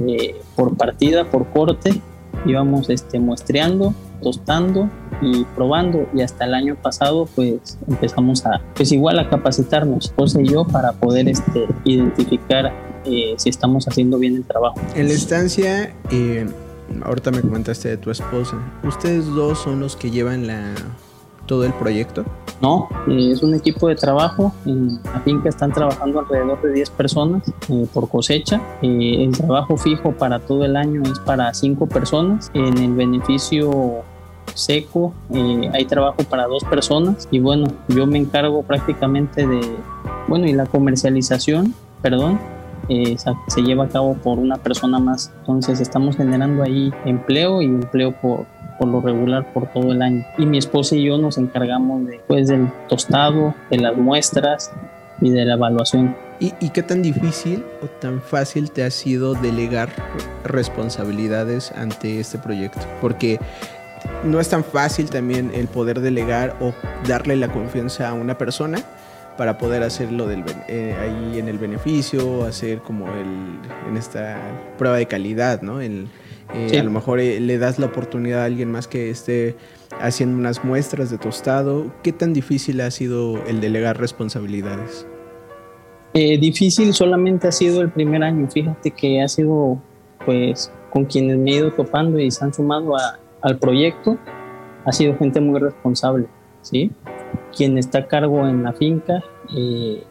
Eh, 0.08 0.36
por 0.56 0.76
partida, 0.76 1.26
por 1.26 1.46
corte, 1.48 2.02
íbamos 2.46 2.90
este, 2.90 3.20
muestreando, 3.20 3.94
tostando 4.24 4.90
y 5.22 5.44
probando 5.56 6.08
y 6.14 6.22
hasta 6.22 6.46
el 6.46 6.54
año 6.54 6.76
pasado 6.76 7.28
pues 7.36 7.78
empezamos 7.88 8.46
a 8.46 8.62
pues 8.76 8.92
igual 8.92 9.20
a 9.20 9.30
capacitarnos 9.30 10.14
José 10.16 10.42
y 10.42 10.48
yo 10.48 10.66
para 10.66 10.94
poder 10.94 11.30
este 11.30 11.68
identificar 11.84 12.74
eh, 13.06 13.36
si 13.38 13.50
estamos 13.50 13.88
haciendo 13.88 14.18
bien 14.18 14.36
el 14.36 14.44
trabajo 14.44 14.76
en 14.96 15.08
la 15.08 15.14
estancia 15.14 15.94
eh, 16.10 16.48
ahorita 17.04 17.32
me 17.32 17.42
comentaste 17.42 17.90
de 17.90 17.98
tu 17.98 18.10
esposa 18.10 18.58
ustedes 18.84 19.28
dos 19.28 19.60
son 19.60 19.82
los 19.82 19.96
que 19.96 20.10
llevan 20.10 20.48
la 20.48 20.74
todo 21.46 21.66
el 21.66 21.74
proyecto? 21.74 22.24
No, 22.62 22.88
eh, 23.08 23.32
es 23.32 23.44
un 23.44 23.54
equipo 23.54 23.88
de 23.88 23.96
trabajo. 23.96 24.54
En 24.66 25.00
la 25.04 25.20
finca 25.22 25.50
están 25.50 25.72
trabajando 25.72 26.20
alrededor 26.20 26.62
de 26.62 26.74
10 26.74 26.90
personas 26.92 27.44
por 27.94 28.10
cosecha. 28.10 28.62
el 28.82 29.32
trabajo 29.32 29.78
fijo 29.78 30.14
para 30.14 30.40
todo 30.40 30.64
el 30.66 30.76
año 30.76 31.02
es 31.04 31.20
para 31.20 31.54
5 31.54 31.88
personas. 31.88 32.52
En 32.54 32.78
el 32.78 32.94
beneficio 32.94 34.04
seco, 34.54 35.14
eh, 35.34 35.70
hay 35.74 35.86
trabajo 35.86 36.24
para 36.30 36.46
dos 36.48 36.64
personas 36.64 37.28
y 37.32 37.40
bueno, 37.40 37.68
yo 37.88 38.06
me 38.08 38.18
encargo 38.18 38.64
prácticamente 38.64 39.48
de, 39.48 39.62
bueno, 40.28 40.48
y 40.48 40.54
la 40.54 40.66
comercialización, 40.66 41.74
perdón, 42.02 42.40
eh, 42.90 43.16
se 43.48 43.62
lleva 43.62 43.86
a 43.86 43.90
cabo 43.90 44.16
por 44.16 44.40
una 44.40 44.58
persona 44.58 45.00
más. 45.00 45.32
Entonces 45.40 45.80
estamos 45.80 46.18
generando 46.18 46.64
ahí 46.64 46.92
empleo 47.06 47.62
y 47.62 47.66
empleo 47.66 48.12
por, 48.12 48.46
por 48.78 48.88
lo 48.88 49.02
regular 49.02 49.52
por 49.54 49.68
todo 49.72 49.92
el 49.92 50.02
año. 50.02 50.26
Y 50.38 50.46
mi 50.46 50.58
esposa 50.58 50.96
y 50.96 51.04
yo 51.04 51.18
nos 51.18 51.38
encargamos 51.38 52.06
de, 52.08 52.22
pues, 52.28 52.48
del 52.48 52.70
tostado, 52.90 53.54
de 53.70 53.78
las 53.78 53.96
muestras 53.96 54.72
y 55.22 55.30
de 55.30 55.46
la 55.46 55.54
evaluación. 55.54 56.16
¿Y, 56.40 56.54
¿Y, 56.60 56.72
qué 56.72 56.84
tan 56.84 57.02
difícil 57.02 57.64
o 57.82 57.86
tan 57.86 58.22
fácil 58.22 58.72
te 58.72 58.84
ha 58.84 58.92
sido 58.92 59.34
delegar 59.36 59.90
responsabilidades 60.44 61.72
ante 61.72 62.20
este 62.20 62.38
proyecto? 62.38 62.82
Porque 63.00 63.40
no 64.24 64.40
es 64.40 64.50
tan 64.50 64.64
fácil 64.64 65.10
también 65.10 65.52
el 65.54 65.68
poder 65.68 66.00
delegar 66.00 66.56
o 66.60 66.74
darle 67.08 67.36
la 67.36 67.52
confianza 67.52 68.10
a 68.10 68.14
una 68.14 68.38
persona 68.38 68.84
para 69.38 69.58
poder 69.58 69.84
hacerlo 69.84 70.28
del, 70.28 70.44
eh, 70.68 70.96
ahí 71.00 71.40
en 71.40 71.48
el 71.48 71.58
beneficio, 71.58 72.46
hacer 72.46 72.80
como 72.80 73.08
el, 73.08 73.58
en 73.90 73.98
esta 73.98 74.38
prueba 74.78 74.98
de 74.98 75.08
calidad, 75.08 75.62
¿no? 75.62 75.82
Eh, 75.82 76.08
a 76.78 76.84
lo 76.84 76.92
mejor 76.92 77.20
eh, 77.20 77.40
le 77.40 77.58
das 77.58 77.80
la 77.80 77.88
oportunidad 77.88 78.42
a 78.42 78.46
alguien 78.46 78.72
más 78.72 78.88
que 78.88 79.10
esté 79.10 79.56
haciendo 80.00 80.38
unas 80.38 80.64
muestras 80.64 81.10
de 81.10 81.18
tostado. 81.18 81.92
¿Qué 82.04 82.12
tan 82.12 82.34
difícil 82.34 82.82
ha 82.82 82.92
sido 82.92 83.44
el 83.48 83.60
delegar 83.62 84.00
responsabilidades? 84.00 85.08
difícil 86.14 86.94
solamente 86.94 87.48
ha 87.48 87.52
sido 87.52 87.82
el 87.82 87.90
primer 87.90 88.22
año. 88.24 88.48
Fíjate 88.48 88.92
que 88.92 89.20
ha 89.20 89.28
sido, 89.28 89.82
pues, 90.24 90.72
con 90.92 91.06
quienes 91.06 91.38
me 91.38 91.50
he 91.50 91.56
ido 91.56 91.72
topando 91.72 92.20
y 92.20 92.30
se 92.30 92.44
han 92.46 92.54
sumado 92.54 92.96
a, 92.96 93.18
al 93.44 93.58
proyecto 93.60 94.18
ha 94.86 94.92
sido 94.92 95.16
gente 95.18 95.40
muy 95.40 95.60
responsable, 95.60 96.28
¿sí? 96.62 96.92
Quien 97.56 97.78
está 97.78 98.00
a 98.00 98.08
cargo 98.08 98.48
en 98.48 98.64
la 98.64 98.74
finca, 98.74 99.22
eh, 99.56 100.04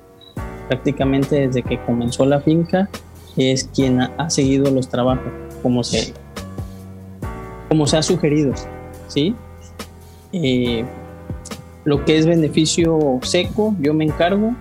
prácticamente 0.69 1.49
desde 1.49 1.63
que 1.63 1.83
comenzó 1.85 2.25
la 2.25 2.41
finca, 2.41 2.89
es 3.37 3.65
quien 3.75 4.01
ha, 4.01 4.31
seguido 4.31 4.71
los 4.71 4.89
trabajos, 4.89 5.33
como 5.63 5.83
se, 5.83 6.13
como 7.69 7.87
se 7.87 7.97
ha 7.97 8.03
sugerido, 8.03 8.53
¿sí? 9.09 9.35
Eh, 10.33 10.85
lo 11.85 12.05
que 12.05 12.19
es 12.19 12.27
beneficio 12.27 13.19
seco, 13.23 13.75
yo 13.81 13.93
me 13.95 14.05
encargo. 14.05 14.55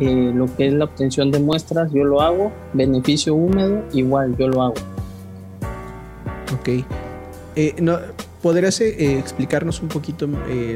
Eh, 0.00 0.30
lo 0.34 0.46
que 0.54 0.68
es 0.68 0.72
la 0.72 0.84
obtención 0.84 1.30
de 1.30 1.40
muestras, 1.40 1.92
yo 1.92 2.04
lo 2.04 2.20
hago. 2.20 2.52
Beneficio 2.72 3.34
húmedo, 3.34 3.82
igual, 3.92 4.36
yo 4.36 4.48
lo 4.48 4.62
hago. 4.62 4.74
Ok. 6.54 6.84
Eh, 7.60 7.74
no, 7.78 7.98
¿Podrías 8.40 8.80
explicarnos 8.80 9.82
un 9.82 9.88
poquito 9.88 10.26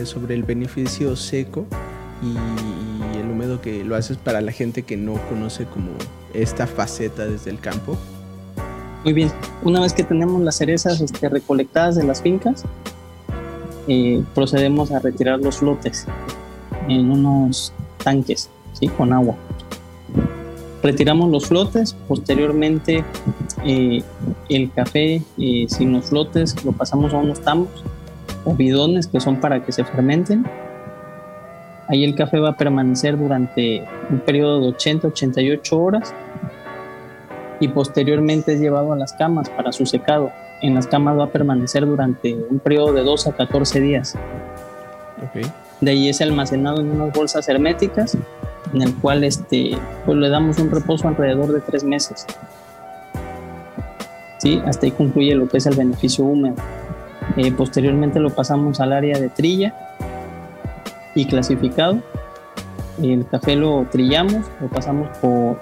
sobre 0.05 0.35
el 0.35 0.43
beneficio 0.43 1.17
seco 1.17 1.64
y, 2.23 2.37
el 3.19 3.31
húmedo 3.31 3.62
que 3.62 3.85
lo 3.85 3.97
haces 3.97 4.19
para 4.19 4.43
la 4.43 4.53
gente 4.53 4.83
que 4.83 4.99
no 4.99 5.14
conoce 5.31 5.64
como 5.64 5.93
esta 6.35 6.67
faceta 6.67 7.25
desde 7.25 7.50
el 7.50 7.59
campo? 7.59 7.97
Muy 9.03 9.14
bien, 9.14 9.31
una 9.62 9.81
vez 9.81 9.95
que 9.95 10.05
tenemos 10.05 10.43
las 10.43 10.57
cerezas 10.57 11.00
este, 11.00 11.26
recolectadas 11.31 11.97
de 11.97 12.05
las 12.05 12.21
fincas, 12.21 12.64
eh, 13.88 14.23
procedemos 14.35 14.93
a 14.93 14.99
retirar 14.99 15.41
los 15.41 15.62
lotes 15.62 16.05
en 16.87 17.11
unos 17.11 17.73
tanques 18.03 18.50
¿sí? 18.75 18.88
con 18.88 19.14
agua. 19.14 19.37
Retiramos 20.85 21.31
los 21.31 21.47
flotes, 21.47 21.97
posteriormente 22.07 23.03
eh, 23.64 24.03
el 24.50 24.71
café 24.71 25.23
eh, 25.38 25.64
sin 25.67 25.95
los 25.95 26.11
flotes 26.11 26.62
lo 26.62 26.73
pasamos 26.73 27.14
a 27.14 27.17
unos 27.17 27.41
tambos 27.41 27.83
o 28.45 28.55
bidones 28.55 29.07
que 29.07 29.19
son 29.19 29.41
para 29.41 29.64
que 29.64 29.73
se 29.73 29.83
fermenten. 29.83 30.45
Ahí 31.88 32.05
el 32.05 32.14
café 32.14 32.38
va 32.38 32.50
a 32.50 32.57
permanecer 32.59 33.17
durante 33.17 33.83
un 34.11 34.21
periodo 34.21 34.61
de 34.61 34.76
80-88 34.76 35.73
horas 35.73 36.12
y 37.61 37.69
posteriormente 37.69 38.53
es 38.53 38.61
llevado 38.61 38.93
a 38.93 38.97
las 38.97 39.14
camas 39.14 39.49
para 39.49 39.73
su 39.73 39.87
secado. 39.87 40.33
En 40.61 40.75
las 40.75 40.87
camas 40.87 41.19
va 41.19 41.25
a 41.25 41.33
permanecer 41.33 41.87
durante 41.87 42.35
un 42.35 42.59
periodo 42.59 42.93
de 42.93 43.05
2 43.05 43.29
a 43.29 43.33
14 43.33 43.81
días. 43.81 44.19
De 45.81 45.91
ahí 45.91 46.11
es 46.11 46.21
almacenado 46.21 46.83
en 46.83 46.91
unas 46.91 47.11
bolsas 47.14 47.49
herméticas 47.49 48.19
en 48.73 48.83
el 48.83 48.94
cual 48.97 49.25
este, 49.25 49.76
pues 50.04 50.18
le 50.18 50.28
damos 50.28 50.59
un 50.59 50.71
reposo 50.71 51.09
alrededor 51.09 51.52
de 51.52 51.61
tres 51.61 51.85
meses. 51.85 52.26
¿Sí? 54.38 54.61
Hasta 54.66 54.87
ahí 54.87 54.92
concluye 54.92 55.35
lo 55.35 55.49
que 55.49 55.59
es 55.59 55.66
el 55.66 55.76
beneficio 55.76 56.25
húmedo. 56.25 56.56
Eh, 57.37 57.52
posteriormente 57.52 58.21
lo 58.21 58.30
pasamos 58.30 58.80
al 58.80 58.92
área 58.92 59.18
de 59.18 59.28
trilla 59.28 59.75
y 61.14 61.26
clasificado. 61.26 61.99
El 63.02 63.26
café 63.26 63.56
lo 63.56 63.87
trillamos, 63.90 64.44
lo 64.61 64.68
pasamos 64.68 65.09
por 65.18 65.59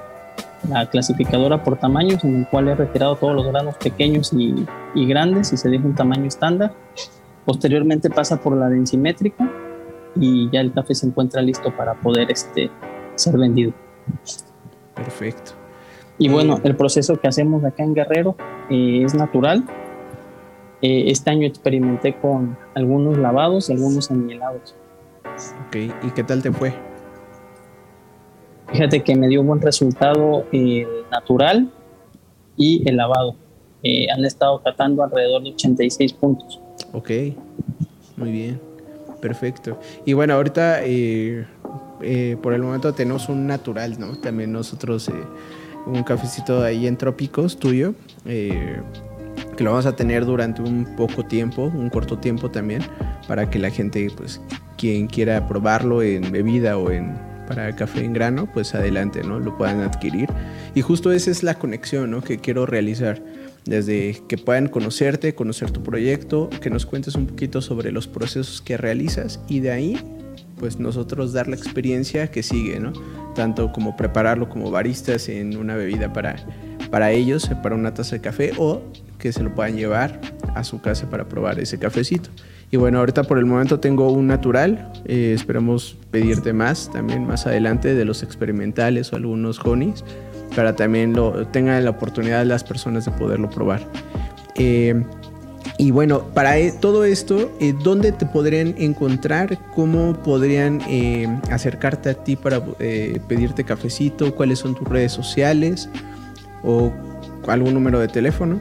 la 0.68 0.86
clasificadora 0.86 1.62
por 1.62 1.78
tamaños, 1.78 2.24
en 2.24 2.36
el 2.36 2.48
cual 2.48 2.68
he 2.68 2.74
retirado 2.74 3.16
todos 3.16 3.34
los 3.34 3.46
granos 3.46 3.76
pequeños 3.76 4.32
y, 4.32 4.66
grandes 5.06 5.52
y 5.52 5.56
se 5.56 5.68
deja 5.68 5.84
un 5.84 5.94
tamaño 5.94 6.26
estándar. 6.26 6.72
Posteriormente 7.44 8.10
pasa 8.10 8.40
por 8.40 8.56
la 8.56 8.68
densimétrica 8.68 9.50
y 10.16 10.50
ya 10.50 10.60
el 10.60 10.72
café 10.72 10.94
se 10.94 11.06
encuentra 11.06 11.42
listo 11.42 11.74
para 11.76 11.94
poder 11.94 12.30
este, 12.30 12.70
ser 13.14 13.36
vendido. 13.38 13.72
Perfecto. 14.94 15.52
Y 16.18 16.28
bueno, 16.28 16.60
el 16.62 16.76
proceso 16.76 17.18
que 17.18 17.28
hacemos 17.28 17.64
acá 17.64 17.82
en 17.82 17.94
Guerrero 17.94 18.36
eh, 18.70 19.02
es 19.04 19.14
natural. 19.14 19.64
Eh, 20.80 21.04
este 21.06 21.30
año 21.30 21.46
experimenté 21.46 22.14
con 22.14 22.56
algunos 22.74 23.18
lavados 23.18 23.70
y 23.70 23.72
algunos 23.72 24.10
anielados. 24.10 24.74
Ok, 25.66 25.76
¿y 25.76 26.10
qué 26.14 26.24
tal 26.24 26.42
te 26.42 26.52
fue? 26.52 26.74
Fíjate 28.72 29.02
que 29.02 29.14
me 29.14 29.28
dio 29.28 29.42
buen 29.42 29.60
resultado 29.60 30.46
el 30.52 30.86
natural 31.10 31.70
y 32.56 32.88
el 32.88 32.96
lavado. 32.96 33.36
Eh, 33.82 34.06
han 34.10 34.24
estado 34.24 34.62
catando 34.62 35.02
alrededor 35.02 35.42
de 35.42 35.50
86 35.50 36.12
puntos. 36.14 36.60
Ok, 36.92 37.10
muy 38.16 38.30
bien, 38.30 38.60
perfecto. 39.22 39.80
Y 40.04 40.12
bueno, 40.12 40.34
ahorita 40.34 40.84
eh, 40.84 41.46
eh, 42.02 42.36
por 42.42 42.52
el 42.52 42.60
momento 42.60 42.92
tenemos 42.92 43.30
un 43.30 43.46
natural, 43.46 43.98
¿no? 43.98 44.18
También 44.18 44.52
nosotros 44.52 45.10
un 45.86 46.02
cafecito 46.02 46.62
ahí 46.62 46.86
en 46.86 46.98
Trópicos 46.98 47.58
tuyo, 47.58 47.94
que 48.24 49.64
lo 49.64 49.70
vamos 49.70 49.86
a 49.86 49.96
tener 49.96 50.26
durante 50.26 50.60
un 50.60 50.94
poco 50.96 51.24
tiempo, 51.24 51.72
un 51.74 51.88
corto 51.88 52.18
tiempo 52.18 52.50
también, 52.50 52.82
para 53.26 53.48
que 53.48 53.58
la 53.58 53.70
gente, 53.70 54.10
pues, 54.14 54.40
quien 54.76 55.06
quiera 55.06 55.48
probarlo 55.48 56.02
en 56.02 56.30
bebida 56.30 56.76
o 56.76 56.90
en 56.90 57.16
para 57.46 57.74
café 57.74 58.04
en 58.04 58.12
grano, 58.12 58.48
pues 58.52 58.74
adelante, 58.74 59.22
¿no? 59.22 59.38
Lo 59.38 59.56
puedan 59.56 59.80
adquirir. 59.80 60.28
Y 60.74 60.80
justo 60.80 61.12
esa 61.12 61.30
es 61.30 61.42
la 61.42 61.54
conexión, 61.54 62.10
¿no? 62.10 62.22
Que 62.22 62.38
quiero 62.38 62.66
realizar. 62.66 63.22
Desde 63.64 64.20
que 64.28 64.38
puedan 64.38 64.68
conocerte, 64.68 65.34
conocer 65.34 65.70
tu 65.70 65.82
proyecto, 65.82 66.50
que 66.60 66.68
nos 66.68 66.84
cuentes 66.84 67.14
un 67.14 67.26
poquito 67.26 67.60
sobre 67.60 67.92
los 67.92 68.08
procesos 68.08 68.60
que 68.60 68.76
realizas 68.76 69.40
y 69.48 69.60
de 69.60 69.70
ahí, 69.70 69.98
pues 70.58 70.78
nosotros 70.78 71.32
dar 71.32 71.48
la 71.48 71.56
experiencia 71.56 72.30
que 72.30 72.42
sigue, 72.42 72.80
¿no? 72.80 72.92
Tanto 73.34 73.72
como 73.72 73.96
prepararlo 73.96 74.48
como 74.48 74.70
baristas 74.70 75.28
en 75.28 75.56
una 75.56 75.76
bebida 75.76 76.12
para, 76.12 76.36
para 76.90 77.12
ellos, 77.12 77.48
para 77.62 77.74
una 77.74 77.94
taza 77.94 78.16
de 78.16 78.20
café 78.20 78.52
o 78.58 78.82
que 79.18 79.32
se 79.32 79.42
lo 79.42 79.54
puedan 79.54 79.76
llevar 79.76 80.20
a 80.54 80.64
su 80.64 80.80
casa 80.80 81.08
para 81.08 81.28
probar 81.28 81.60
ese 81.60 81.78
cafecito. 81.78 82.30
Y 82.72 82.78
bueno, 82.78 82.98
ahorita 82.98 83.24
por 83.24 83.38
el 83.38 83.44
momento 83.44 83.78
tengo 83.80 84.10
un 84.10 84.26
natural. 84.26 84.90
Eh, 85.04 85.32
esperamos 85.34 85.96
pedirte 86.10 86.52
más 86.52 86.90
también 86.90 87.26
más 87.26 87.46
adelante 87.46 87.94
de 87.94 88.04
los 88.04 88.22
experimentales 88.22 89.12
o 89.12 89.16
algunos 89.16 89.60
honeys 89.64 90.02
para 90.54 90.76
también 90.76 91.14
lo 91.14 91.46
tengan 91.48 91.84
la 91.84 91.90
oportunidad 91.90 92.44
las 92.44 92.64
personas 92.64 93.04
de 93.04 93.10
poderlo 93.12 93.50
probar. 93.50 93.80
Eh, 94.54 95.02
y 95.78 95.90
bueno, 95.90 96.22
para 96.34 96.58
e, 96.58 96.72
todo 96.72 97.04
esto, 97.04 97.50
eh, 97.60 97.74
¿dónde 97.82 98.12
te 98.12 98.26
podrían 98.26 98.74
encontrar? 98.78 99.58
¿Cómo 99.74 100.12
podrían 100.22 100.80
acercarte 101.50 102.10
a 102.10 102.14
ti 102.14 102.36
para 102.36 102.62
pedirte 103.28 103.64
cafecito? 103.64 104.34
¿Cuáles 104.34 104.58
son 104.58 104.74
tus 104.74 104.86
redes 104.88 105.12
sociales? 105.12 105.88
¿O 106.62 106.92
algún 107.46 107.74
número 107.74 107.98
de 107.98 108.08
teléfono? 108.08 108.60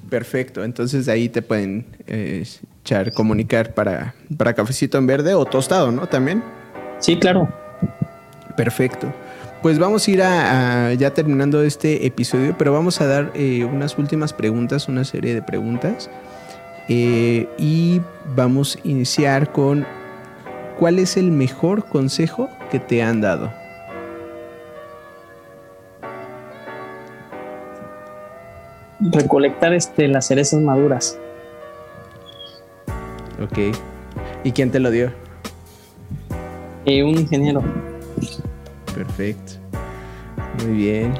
Perfecto, 0.10 0.64
entonces 0.64 1.08
ahí 1.08 1.30
te 1.30 1.42
pueden 1.42 1.86
eh, 2.06 2.46
echar, 2.84 3.14
comunicar 3.14 3.74
para, 3.74 4.14
para 4.38 4.54
cafecito 4.54 4.98
en 4.98 5.08
verde 5.08 5.34
o 5.34 5.46
tostado, 5.46 5.92
¿no? 5.92 6.08
También. 6.08 6.44
Sí, 7.00 7.18
claro. 7.18 7.48
Perfecto. 8.58 9.14
Pues 9.62 9.80
vamos 9.80 10.08
a 10.08 10.12
ir 10.12 10.22
a, 10.22 10.94
ya 10.96 11.14
terminando 11.14 11.64
este 11.64 12.06
episodio, 12.06 12.56
pero 12.58 12.74
vamos 12.74 13.00
a 13.00 13.06
dar 13.06 13.32
eh, 13.36 13.64
unas 13.64 13.98
últimas 13.98 14.34
preguntas, 14.34 14.88
una 14.88 15.06
serie 15.06 15.34
de 15.34 15.42
preguntas. 15.42 16.10
Eh, 16.88 17.48
y 17.58 18.02
vamos 18.36 18.78
a 18.78 18.88
iniciar 18.88 19.52
con 19.52 19.86
¿cuál 20.80 21.00
es 21.00 21.18
el 21.18 21.32
mejor 21.32 21.86
consejo 21.86 22.50
que 22.70 22.80
te 22.80 23.02
han 23.02 23.22
dado? 23.22 23.52
recolectar 29.02 29.74
este, 29.74 30.08
las 30.08 30.28
cerezas 30.28 30.62
maduras. 30.62 31.18
Ok. 33.42 33.76
¿Y 34.44 34.52
quién 34.52 34.72
te 34.72 34.80
lo 34.80 34.92
dio? 34.92 35.12
Eh, 36.86 37.04
un 37.04 37.18
ingeniero. 37.18 37.64
Perfecto. 38.94 39.54
Muy 40.64 40.76
bien. 40.76 41.14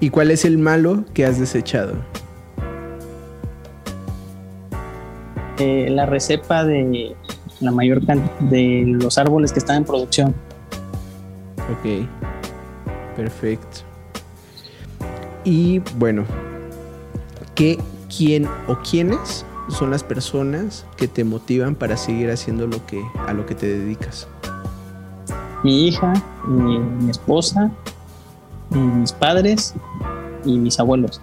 ¿Y 0.00 0.10
cuál 0.10 0.30
es 0.30 0.44
el 0.44 0.58
malo 0.58 1.04
que 1.14 1.24
has 1.24 1.38
desechado? 1.38 1.94
Eh, 5.58 5.88
la 5.90 6.06
recepa 6.06 6.64
de 6.64 7.14
la 7.60 7.70
mayor 7.70 8.04
cantidad 8.04 8.38
de 8.50 8.84
los 8.86 9.18
árboles 9.18 9.52
que 9.52 9.58
están 9.58 9.76
en 9.78 9.84
producción. 9.84 10.34
Ok. 11.70 12.06
Perfecto. 13.16 13.80
Y 15.44 15.80
bueno, 15.96 16.24
¿Qué, 17.54 17.78
quién 18.16 18.48
o 18.66 18.76
quiénes 18.78 19.46
son 19.68 19.92
las 19.92 20.02
personas 20.02 20.84
que 20.96 21.06
te 21.06 21.22
motivan 21.22 21.76
para 21.76 21.96
seguir 21.96 22.30
haciendo 22.30 22.66
lo 22.66 22.84
que, 22.84 23.00
a 23.28 23.32
lo 23.32 23.46
que 23.46 23.54
te 23.54 23.66
dedicas? 23.66 24.26
Mi 25.62 25.86
hija, 25.86 26.12
mi, 26.48 27.08
esposa, 27.08 27.70
mis 28.70 29.12
padres 29.12 29.72
y 30.44 30.58
mis 30.58 30.80
abuelos. 30.80 31.20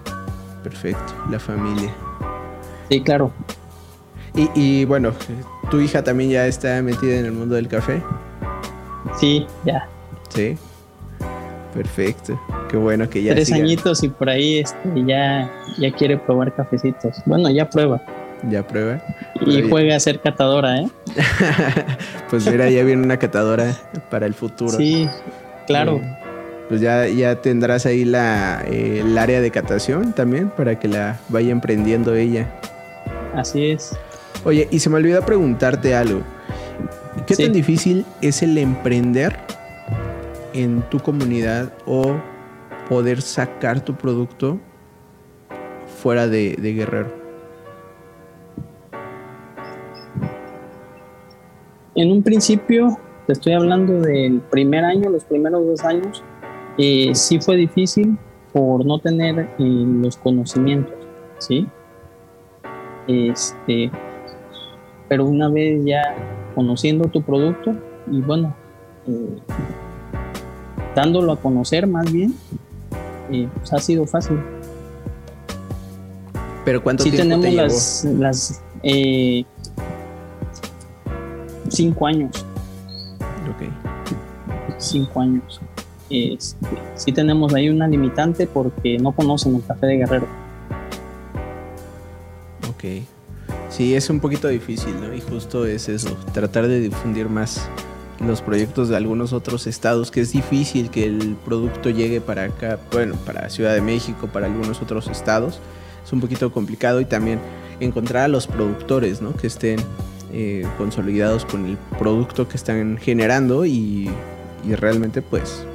Perfecto, 0.63 1.13
la 1.29 1.37
familia. 1.37 1.93
Sí, 2.89 3.01
claro. 3.01 3.31
Y, 4.33 4.49
y, 4.55 4.85
bueno, 4.85 5.13
¿tu 5.69 5.79
hija 5.81 6.03
también 6.03 6.29
ya 6.29 6.47
está 6.47 6.81
metida 6.81 7.15
en 7.17 7.25
el 7.25 7.31
mundo 7.33 7.55
del 7.55 7.67
café? 7.67 8.01
Sí, 9.19 9.45
ya. 9.65 9.87
Sí. 10.29 10.57
Perfecto. 11.73 12.39
Qué 12.69 12.77
bueno 12.77 13.09
que 13.09 13.23
ya. 13.23 13.33
Tres 13.33 13.51
añitos 13.51 14.03
y 14.03 14.09
por 14.09 14.29
ahí 14.29 14.59
este, 14.59 14.77
ya, 15.05 15.49
ya 15.77 15.91
quiere 15.91 16.17
probar 16.17 16.53
cafecitos. 16.53 17.17
Bueno, 17.25 17.49
ya 17.49 17.69
prueba. 17.69 18.01
Ya 18.49 18.65
prueba. 18.65 19.01
Y 19.45 19.61
juega 19.69 19.95
a 19.95 19.99
ser 19.99 20.19
catadora, 20.19 20.81
¿eh? 20.81 20.89
pues 22.29 22.49
mira, 22.49 22.69
ya 22.69 22.83
viene 22.83 23.03
una 23.03 23.17
catadora 23.17 23.73
para 24.09 24.25
el 24.25 24.33
futuro. 24.33 24.71
Sí, 24.71 25.07
claro. 25.67 25.97
Eh, 25.97 26.17
pues 26.69 26.81
ya, 26.81 27.07
ya 27.07 27.35
tendrás 27.35 27.85
ahí 27.85 28.05
la, 28.05 28.63
eh, 28.65 29.01
el 29.01 29.17
área 29.17 29.41
de 29.41 29.51
catación 29.51 30.13
también 30.13 30.49
para 30.49 30.79
que 30.79 30.87
la 30.87 31.19
vaya 31.29 31.51
emprendiendo 31.51 32.15
ella. 32.15 32.47
Así 33.35 33.71
es. 33.71 33.97
Oye, 34.43 34.67
y 34.71 34.79
se 34.79 34.89
me 34.89 34.97
olvidó 34.97 35.23
preguntarte 35.23 35.95
algo. 35.95 36.21
¿Qué 37.27 37.35
tan 37.35 37.53
difícil 37.53 38.05
es 38.21 38.41
el 38.41 38.57
emprender 38.57 39.37
en 40.53 40.81
tu 40.89 40.99
comunidad 40.99 41.71
o 41.85 42.15
poder 42.89 43.21
sacar 43.21 43.81
tu 43.81 43.95
producto 43.95 44.59
fuera 46.01 46.27
de, 46.27 46.55
Guerrero? 46.59 47.13
En 51.93 52.11
un 52.11 52.23
principio, 52.23 52.97
te 53.27 53.33
estoy 53.33 53.53
hablando 53.53 54.01
del 54.01 54.39
primer 54.49 54.85
año, 54.85 55.09
los 55.09 55.23
primeros 55.25 55.65
dos 55.67 55.83
años, 55.83 56.23
eh, 56.79 57.13
sí 57.13 57.39
fue 57.39 57.57
difícil 57.57 58.17
por 58.53 58.85
no 58.85 58.97
tener 58.97 59.39
eh, 59.39 59.47
los 59.59 60.17
conocimientos, 60.17 60.95
¿sí? 61.37 61.67
Este, 63.07 63.91
pero 65.11 65.25
una 65.25 65.49
vez 65.49 65.83
ya 65.83 66.15
conociendo 66.55 67.09
tu 67.09 67.21
producto 67.21 67.75
y 68.09 68.21
bueno, 68.21 68.55
eh, 69.05 69.39
dándolo 70.95 71.33
a 71.33 71.35
conocer 71.35 71.85
más 71.85 72.09
bien, 72.09 72.33
eh, 73.29 73.45
pues 73.53 73.73
ha 73.73 73.79
sido 73.79 74.07
fácil. 74.07 74.39
¿Pero 76.63 76.81
cuánto 76.81 77.03
sí 77.03 77.11
tiempo 77.11 77.41
tenemos 77.41 77.53
las, 77.53 78.05
las 78.05 78.61
eh, 78.83 79.43
cinco 81.67 82.07
años. 82.07 82.45
Ok. 83.49 83.67
Cinco 84.77 85.19
años. 85.19 85.59
Este, 86.09 86.67
sí 86.95 87.11
tenemos 87.11 87.53
ahí 87.53 87.67
una 87.67 87.85
limitante 87.85 88.47
porque 88.47 88.97
no 88.97 89.11
conocen 89.11 89.55
el 89.55 89.65
café 89.65 89.87
de 89.87 89.97
Guerrero. 89.97 90.27
Ok. 92.69 93.03
Sí, 93.81 93.95
es 93.95 94.11
un 94.11 94.19
poquito 94.19 94.47
difícil, 94.47 94.93
¿no? 95.01 95.11
Y 95.11 95.21
justo 95.21 95.65
es 95.65 95.89
eso, 95.89 96.15
tratar 96.35 96.67
de 96.67 96.81
difundir 96.81 97.27
más 97.29 97.67
los 98.23 98.39
proyectos 98.39 98.89
de 98.89 98.95
algunos 98.95 99.33
otros 99.33 99.65
estados, 99.65 100.11
que 100.11 100.21
es 100.21 100.33
difícil 100.33 100.91
que 100.91 101.05
el 101.05 101.35
producto 101.43 101.89
llegue 101.89 102.21
para 102.21 102.43
acá, 102.43 102.77
bueno, 102.91 103.15
para 103.25 103.49
Ciudad 103.49 103.73
de 103.73 103.81
México, 103.81 104.29
para 104.31 104.45
algunos 104.45 104.83
otros 104.83 105.07
estados. 105.07 105.59
Es 106.05 106.13
un 106.13 106.21
poquito 106.21 106.51
complicado 106.51 107.01
y 107.01 107.05
también 107.05 107.39
encontrar 107.79 108.25
a 108.25 108.27
los 108.27 108.45
productores, 108.45 109.19
¿no? 109.19 109.35
Que 109.35 109.47
estén 109.47 109.79
eh, 110.31 110.63
consolidados 110.77 111.43
con 111.43 111.65
el 111.65 111.75
producto 111.97 112.47
que 112.47 112.57
están 112.57 112.97
generando 112.97 113.65
y, 113.65 114.11
y 114.63 114.75
realmente 114.75 115.23
pues 115.23 115.65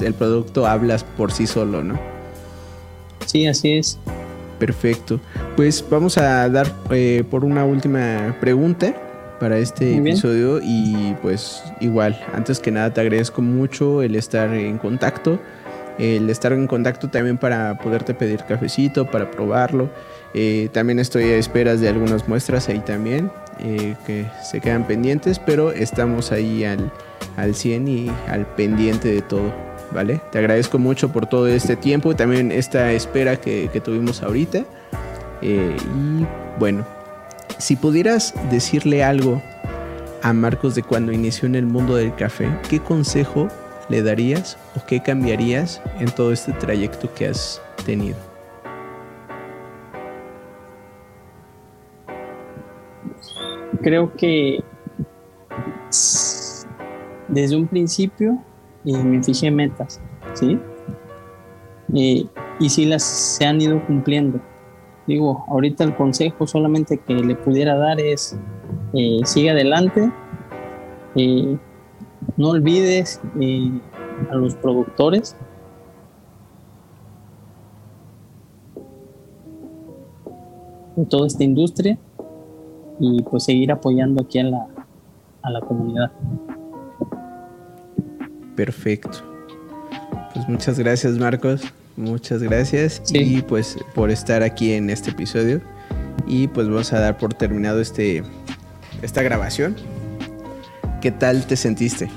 el 0.00 0.14
producto 0.14 0.66
hablas 0.66 1.04
por 1.04 1.30
sí 1.30 1.46
solo, 1.46 1.84
¿no? 1.84 2.00
Sí, 3.26 3.46
así 3.46 3.72
es. 3.72 3.98
Perfecto. 4.58 5.20
Pues 5.54 5.84
vamos 5.88 6.18
a 6.18 6.48
dar 6.48 6.66
eh, 6.90 7.24
por 7.30 7.44
una 7.44 7.64
última 7.64 8.36
pregunta 8.40 8.94
para 9.38 9.58
este 9.58 9.96
episodio 9.96 10.60
y 10.62 11.14
pues 11.20 11.62
igual, 11.80 12.18
antes 12.32 12.58
que 12.58 12.70
nada 12.70 12.92
te 12.92 13.02
agradezco 13.02 13.42
mucho 13.42 14.02
el 14.02 14.16
estar 14.16 14.52
en 14.54 14.78
contacto, 14.78 15.38
el 15.98 16.30
estar 16.30 16.52
en 16.52 16.66
contacto 16.66 17.08
también 17.08 17.36
para 17.36 17.78
poderte 17.78 18.14
pedir 18.14 18.44
cafecito, 18.44 19.10
para 19.10 19.30
probarlo. 19.30 19.90
Eh, 20.32 20.68
también 20.72 20.98
estoy 20.98 21.24
a 21.24 21.36
esperas 21.36 21.80
de 21.80 21.88
algunas 21.88 22.28
muestras 22.28 22.68
ahí 22.68 22.80
también 22.80 23.30
eh, 23.60 23.94
que 24.06 24.26
se 24.42 24.60
quedan 24.60 24.86
pendientes, 24.86 25.38
pero 25.38 25.70
estamos 25.72 26.32
ahí 26.32 26.64
al, 26.64 26.90
al 27.36 27.54
100 27.54 27.88
y 27.88 28.10
al 28.28 28.46
pendiente 28.46 29.08
de 29.08 29.22
todo. 29.22 29.52
¿Vale? 29.92 30.20
Te 30.32 30.38
agradezco 30.38 30.78
mucho 30.78 31.10
por 31.10 31.26
todo 31.26 31.46
este 31.46 31.76
tiempo 31.76 32.10
y 32.12 32.14
también 32.14 32.52
esta 32.52 32.92
espera 32.92 33.36
que, 33.36 33.68
tuvimos 33.84 34.22
ahorita. 34.22 34.64
Eh, 35.42 35.76
y 35.76 36.26
bueno, 36.58 36.84
si 37.58 37.76
pudieras 37.76 38.34
decirle 38.50 39.02
algo 39.04 39.40
a 40.22 40.32
Marcos 40.32 40.74
de 40.74 40.82
cuando 40.82 41.12
inició 41.12 41.46
en 41.46 41.54
el 41.54 41.66
mundo 41.66 41.96
del 41.96 42.14
café, 42.14 42.48
¿qué 42.68 42.80
consejo 42.80 43.48
le 43.88 44.02
darías 44.02 44.58
o 44.76 44.84
qué 44.86 45.02
cambiarías 45.02 45.80
en 46.00 46.10
todo 46.10 46.32
este 46.32 46.52
trayecto 46.52 47.12
que 47.14 47.28
has 47.28 47.62
tenido? 47.84 48.16
Creo 53.82 54.12
que 54.16 54.64
desde 57.28 57.56
un 57.56 57.66
principio 57.68 58.42
eh, 58.86 59.04
me 59.04 59.22
fijé 59.22 59.50
metas, 59.50 60.00
¿sí? 60.34 60.58
Y 61.92 62.68
sí 62.68 62.86
las 62.86 63.02
se 63.02 63.44
han 63.44 63.60
ido 63.60 63.84
cumpliendo 63.86 64.40
digo, 65.06 65.44
ahorita 65.48 65.84
el 65.84 65.94
consejo 65.94 66.46
solamente 66.46 66.98
que 66.98 67.14
le 67.14 67.36
pudiera 67.36 67.76
dar 67.76 68.00
es 68.00 68.36
eh, 68.92 69.20
sigue 69.24 69.50
adelante, 69.50 70.10
eh, 71.14 71.56
no 72.36 72.50
olvides 72.50 73.20
eh, 73.40 73.70
a 74.30 74.34
los 74.34 74.54
productores. 74.56 75.36
de 80.96 81.04
toda 81.04 81.26
esta 81.26 81.44
industria 81.44 81.98
y 82.98 83.22
pues 83.24 83.44
seguir 83.44 83.70
apoyando 83.70 84.22
aquí 84.22 84.38
a 84.38 84.44
la, 84.44 84.66
a 85.42 85.50
la 85.50 85.60
comunidad. 85.60 86.10
Perfecto. 88.56 89.10
Pues 90.34 90.48
muchas 90.48 90.78
gracias 90.78 91.18
Marcos. 91.18 91.62
Muchas 91.96 92.42
gracias 92.42 93.02
y 93.10 93.40
pues 93.42 93.78
por 93.94 94.10
estar 94.10 94.42
aquí 94.42 94.72
en 94.72 94.90
este 94.90 95.10
episodio. 95.10 95.60
Y 96.26 96.48
pues 96.48 96.68
vamos 96.68 96.92
a 96.92 97.00
dar 97.00 97.16
por 97.16 97.32
terminado 97.34 97.80
este 97.80 98.22
esta 99.02 99.22
grabación. 99.22 99.76
¿Qué 101.00 101.10
tal 101.10 101.46
te 101.46 101.56
sentiste? 101.56 102.10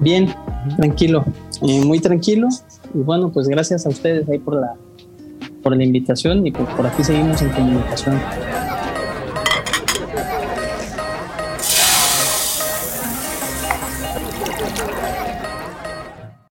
Bien, 0.00 0.34
tranquilo, 0.76 1.24
eh, 1.62 1.84
muy 1.84 2.00
tranquilo. 2.00 2.48
Y 2.94 2.98
bueno, 2.98 3.30
pues 3.30 3.48
gracias 3.48 3.86
a 3.86 3.90
ustedes 3.90 4.28
ahí 4.28 4.38
por 4.38 4.60
la 4.60 4.74
por 5.62 5.76
la 5.76 5.84
invitación 5.84 6.46
y 6.46 6.52
por 6.52 6.86
aquí 6.86 7.04
seguimos 7.04 7.40
en 7.42 7.50
comunicación. 7.50 8.18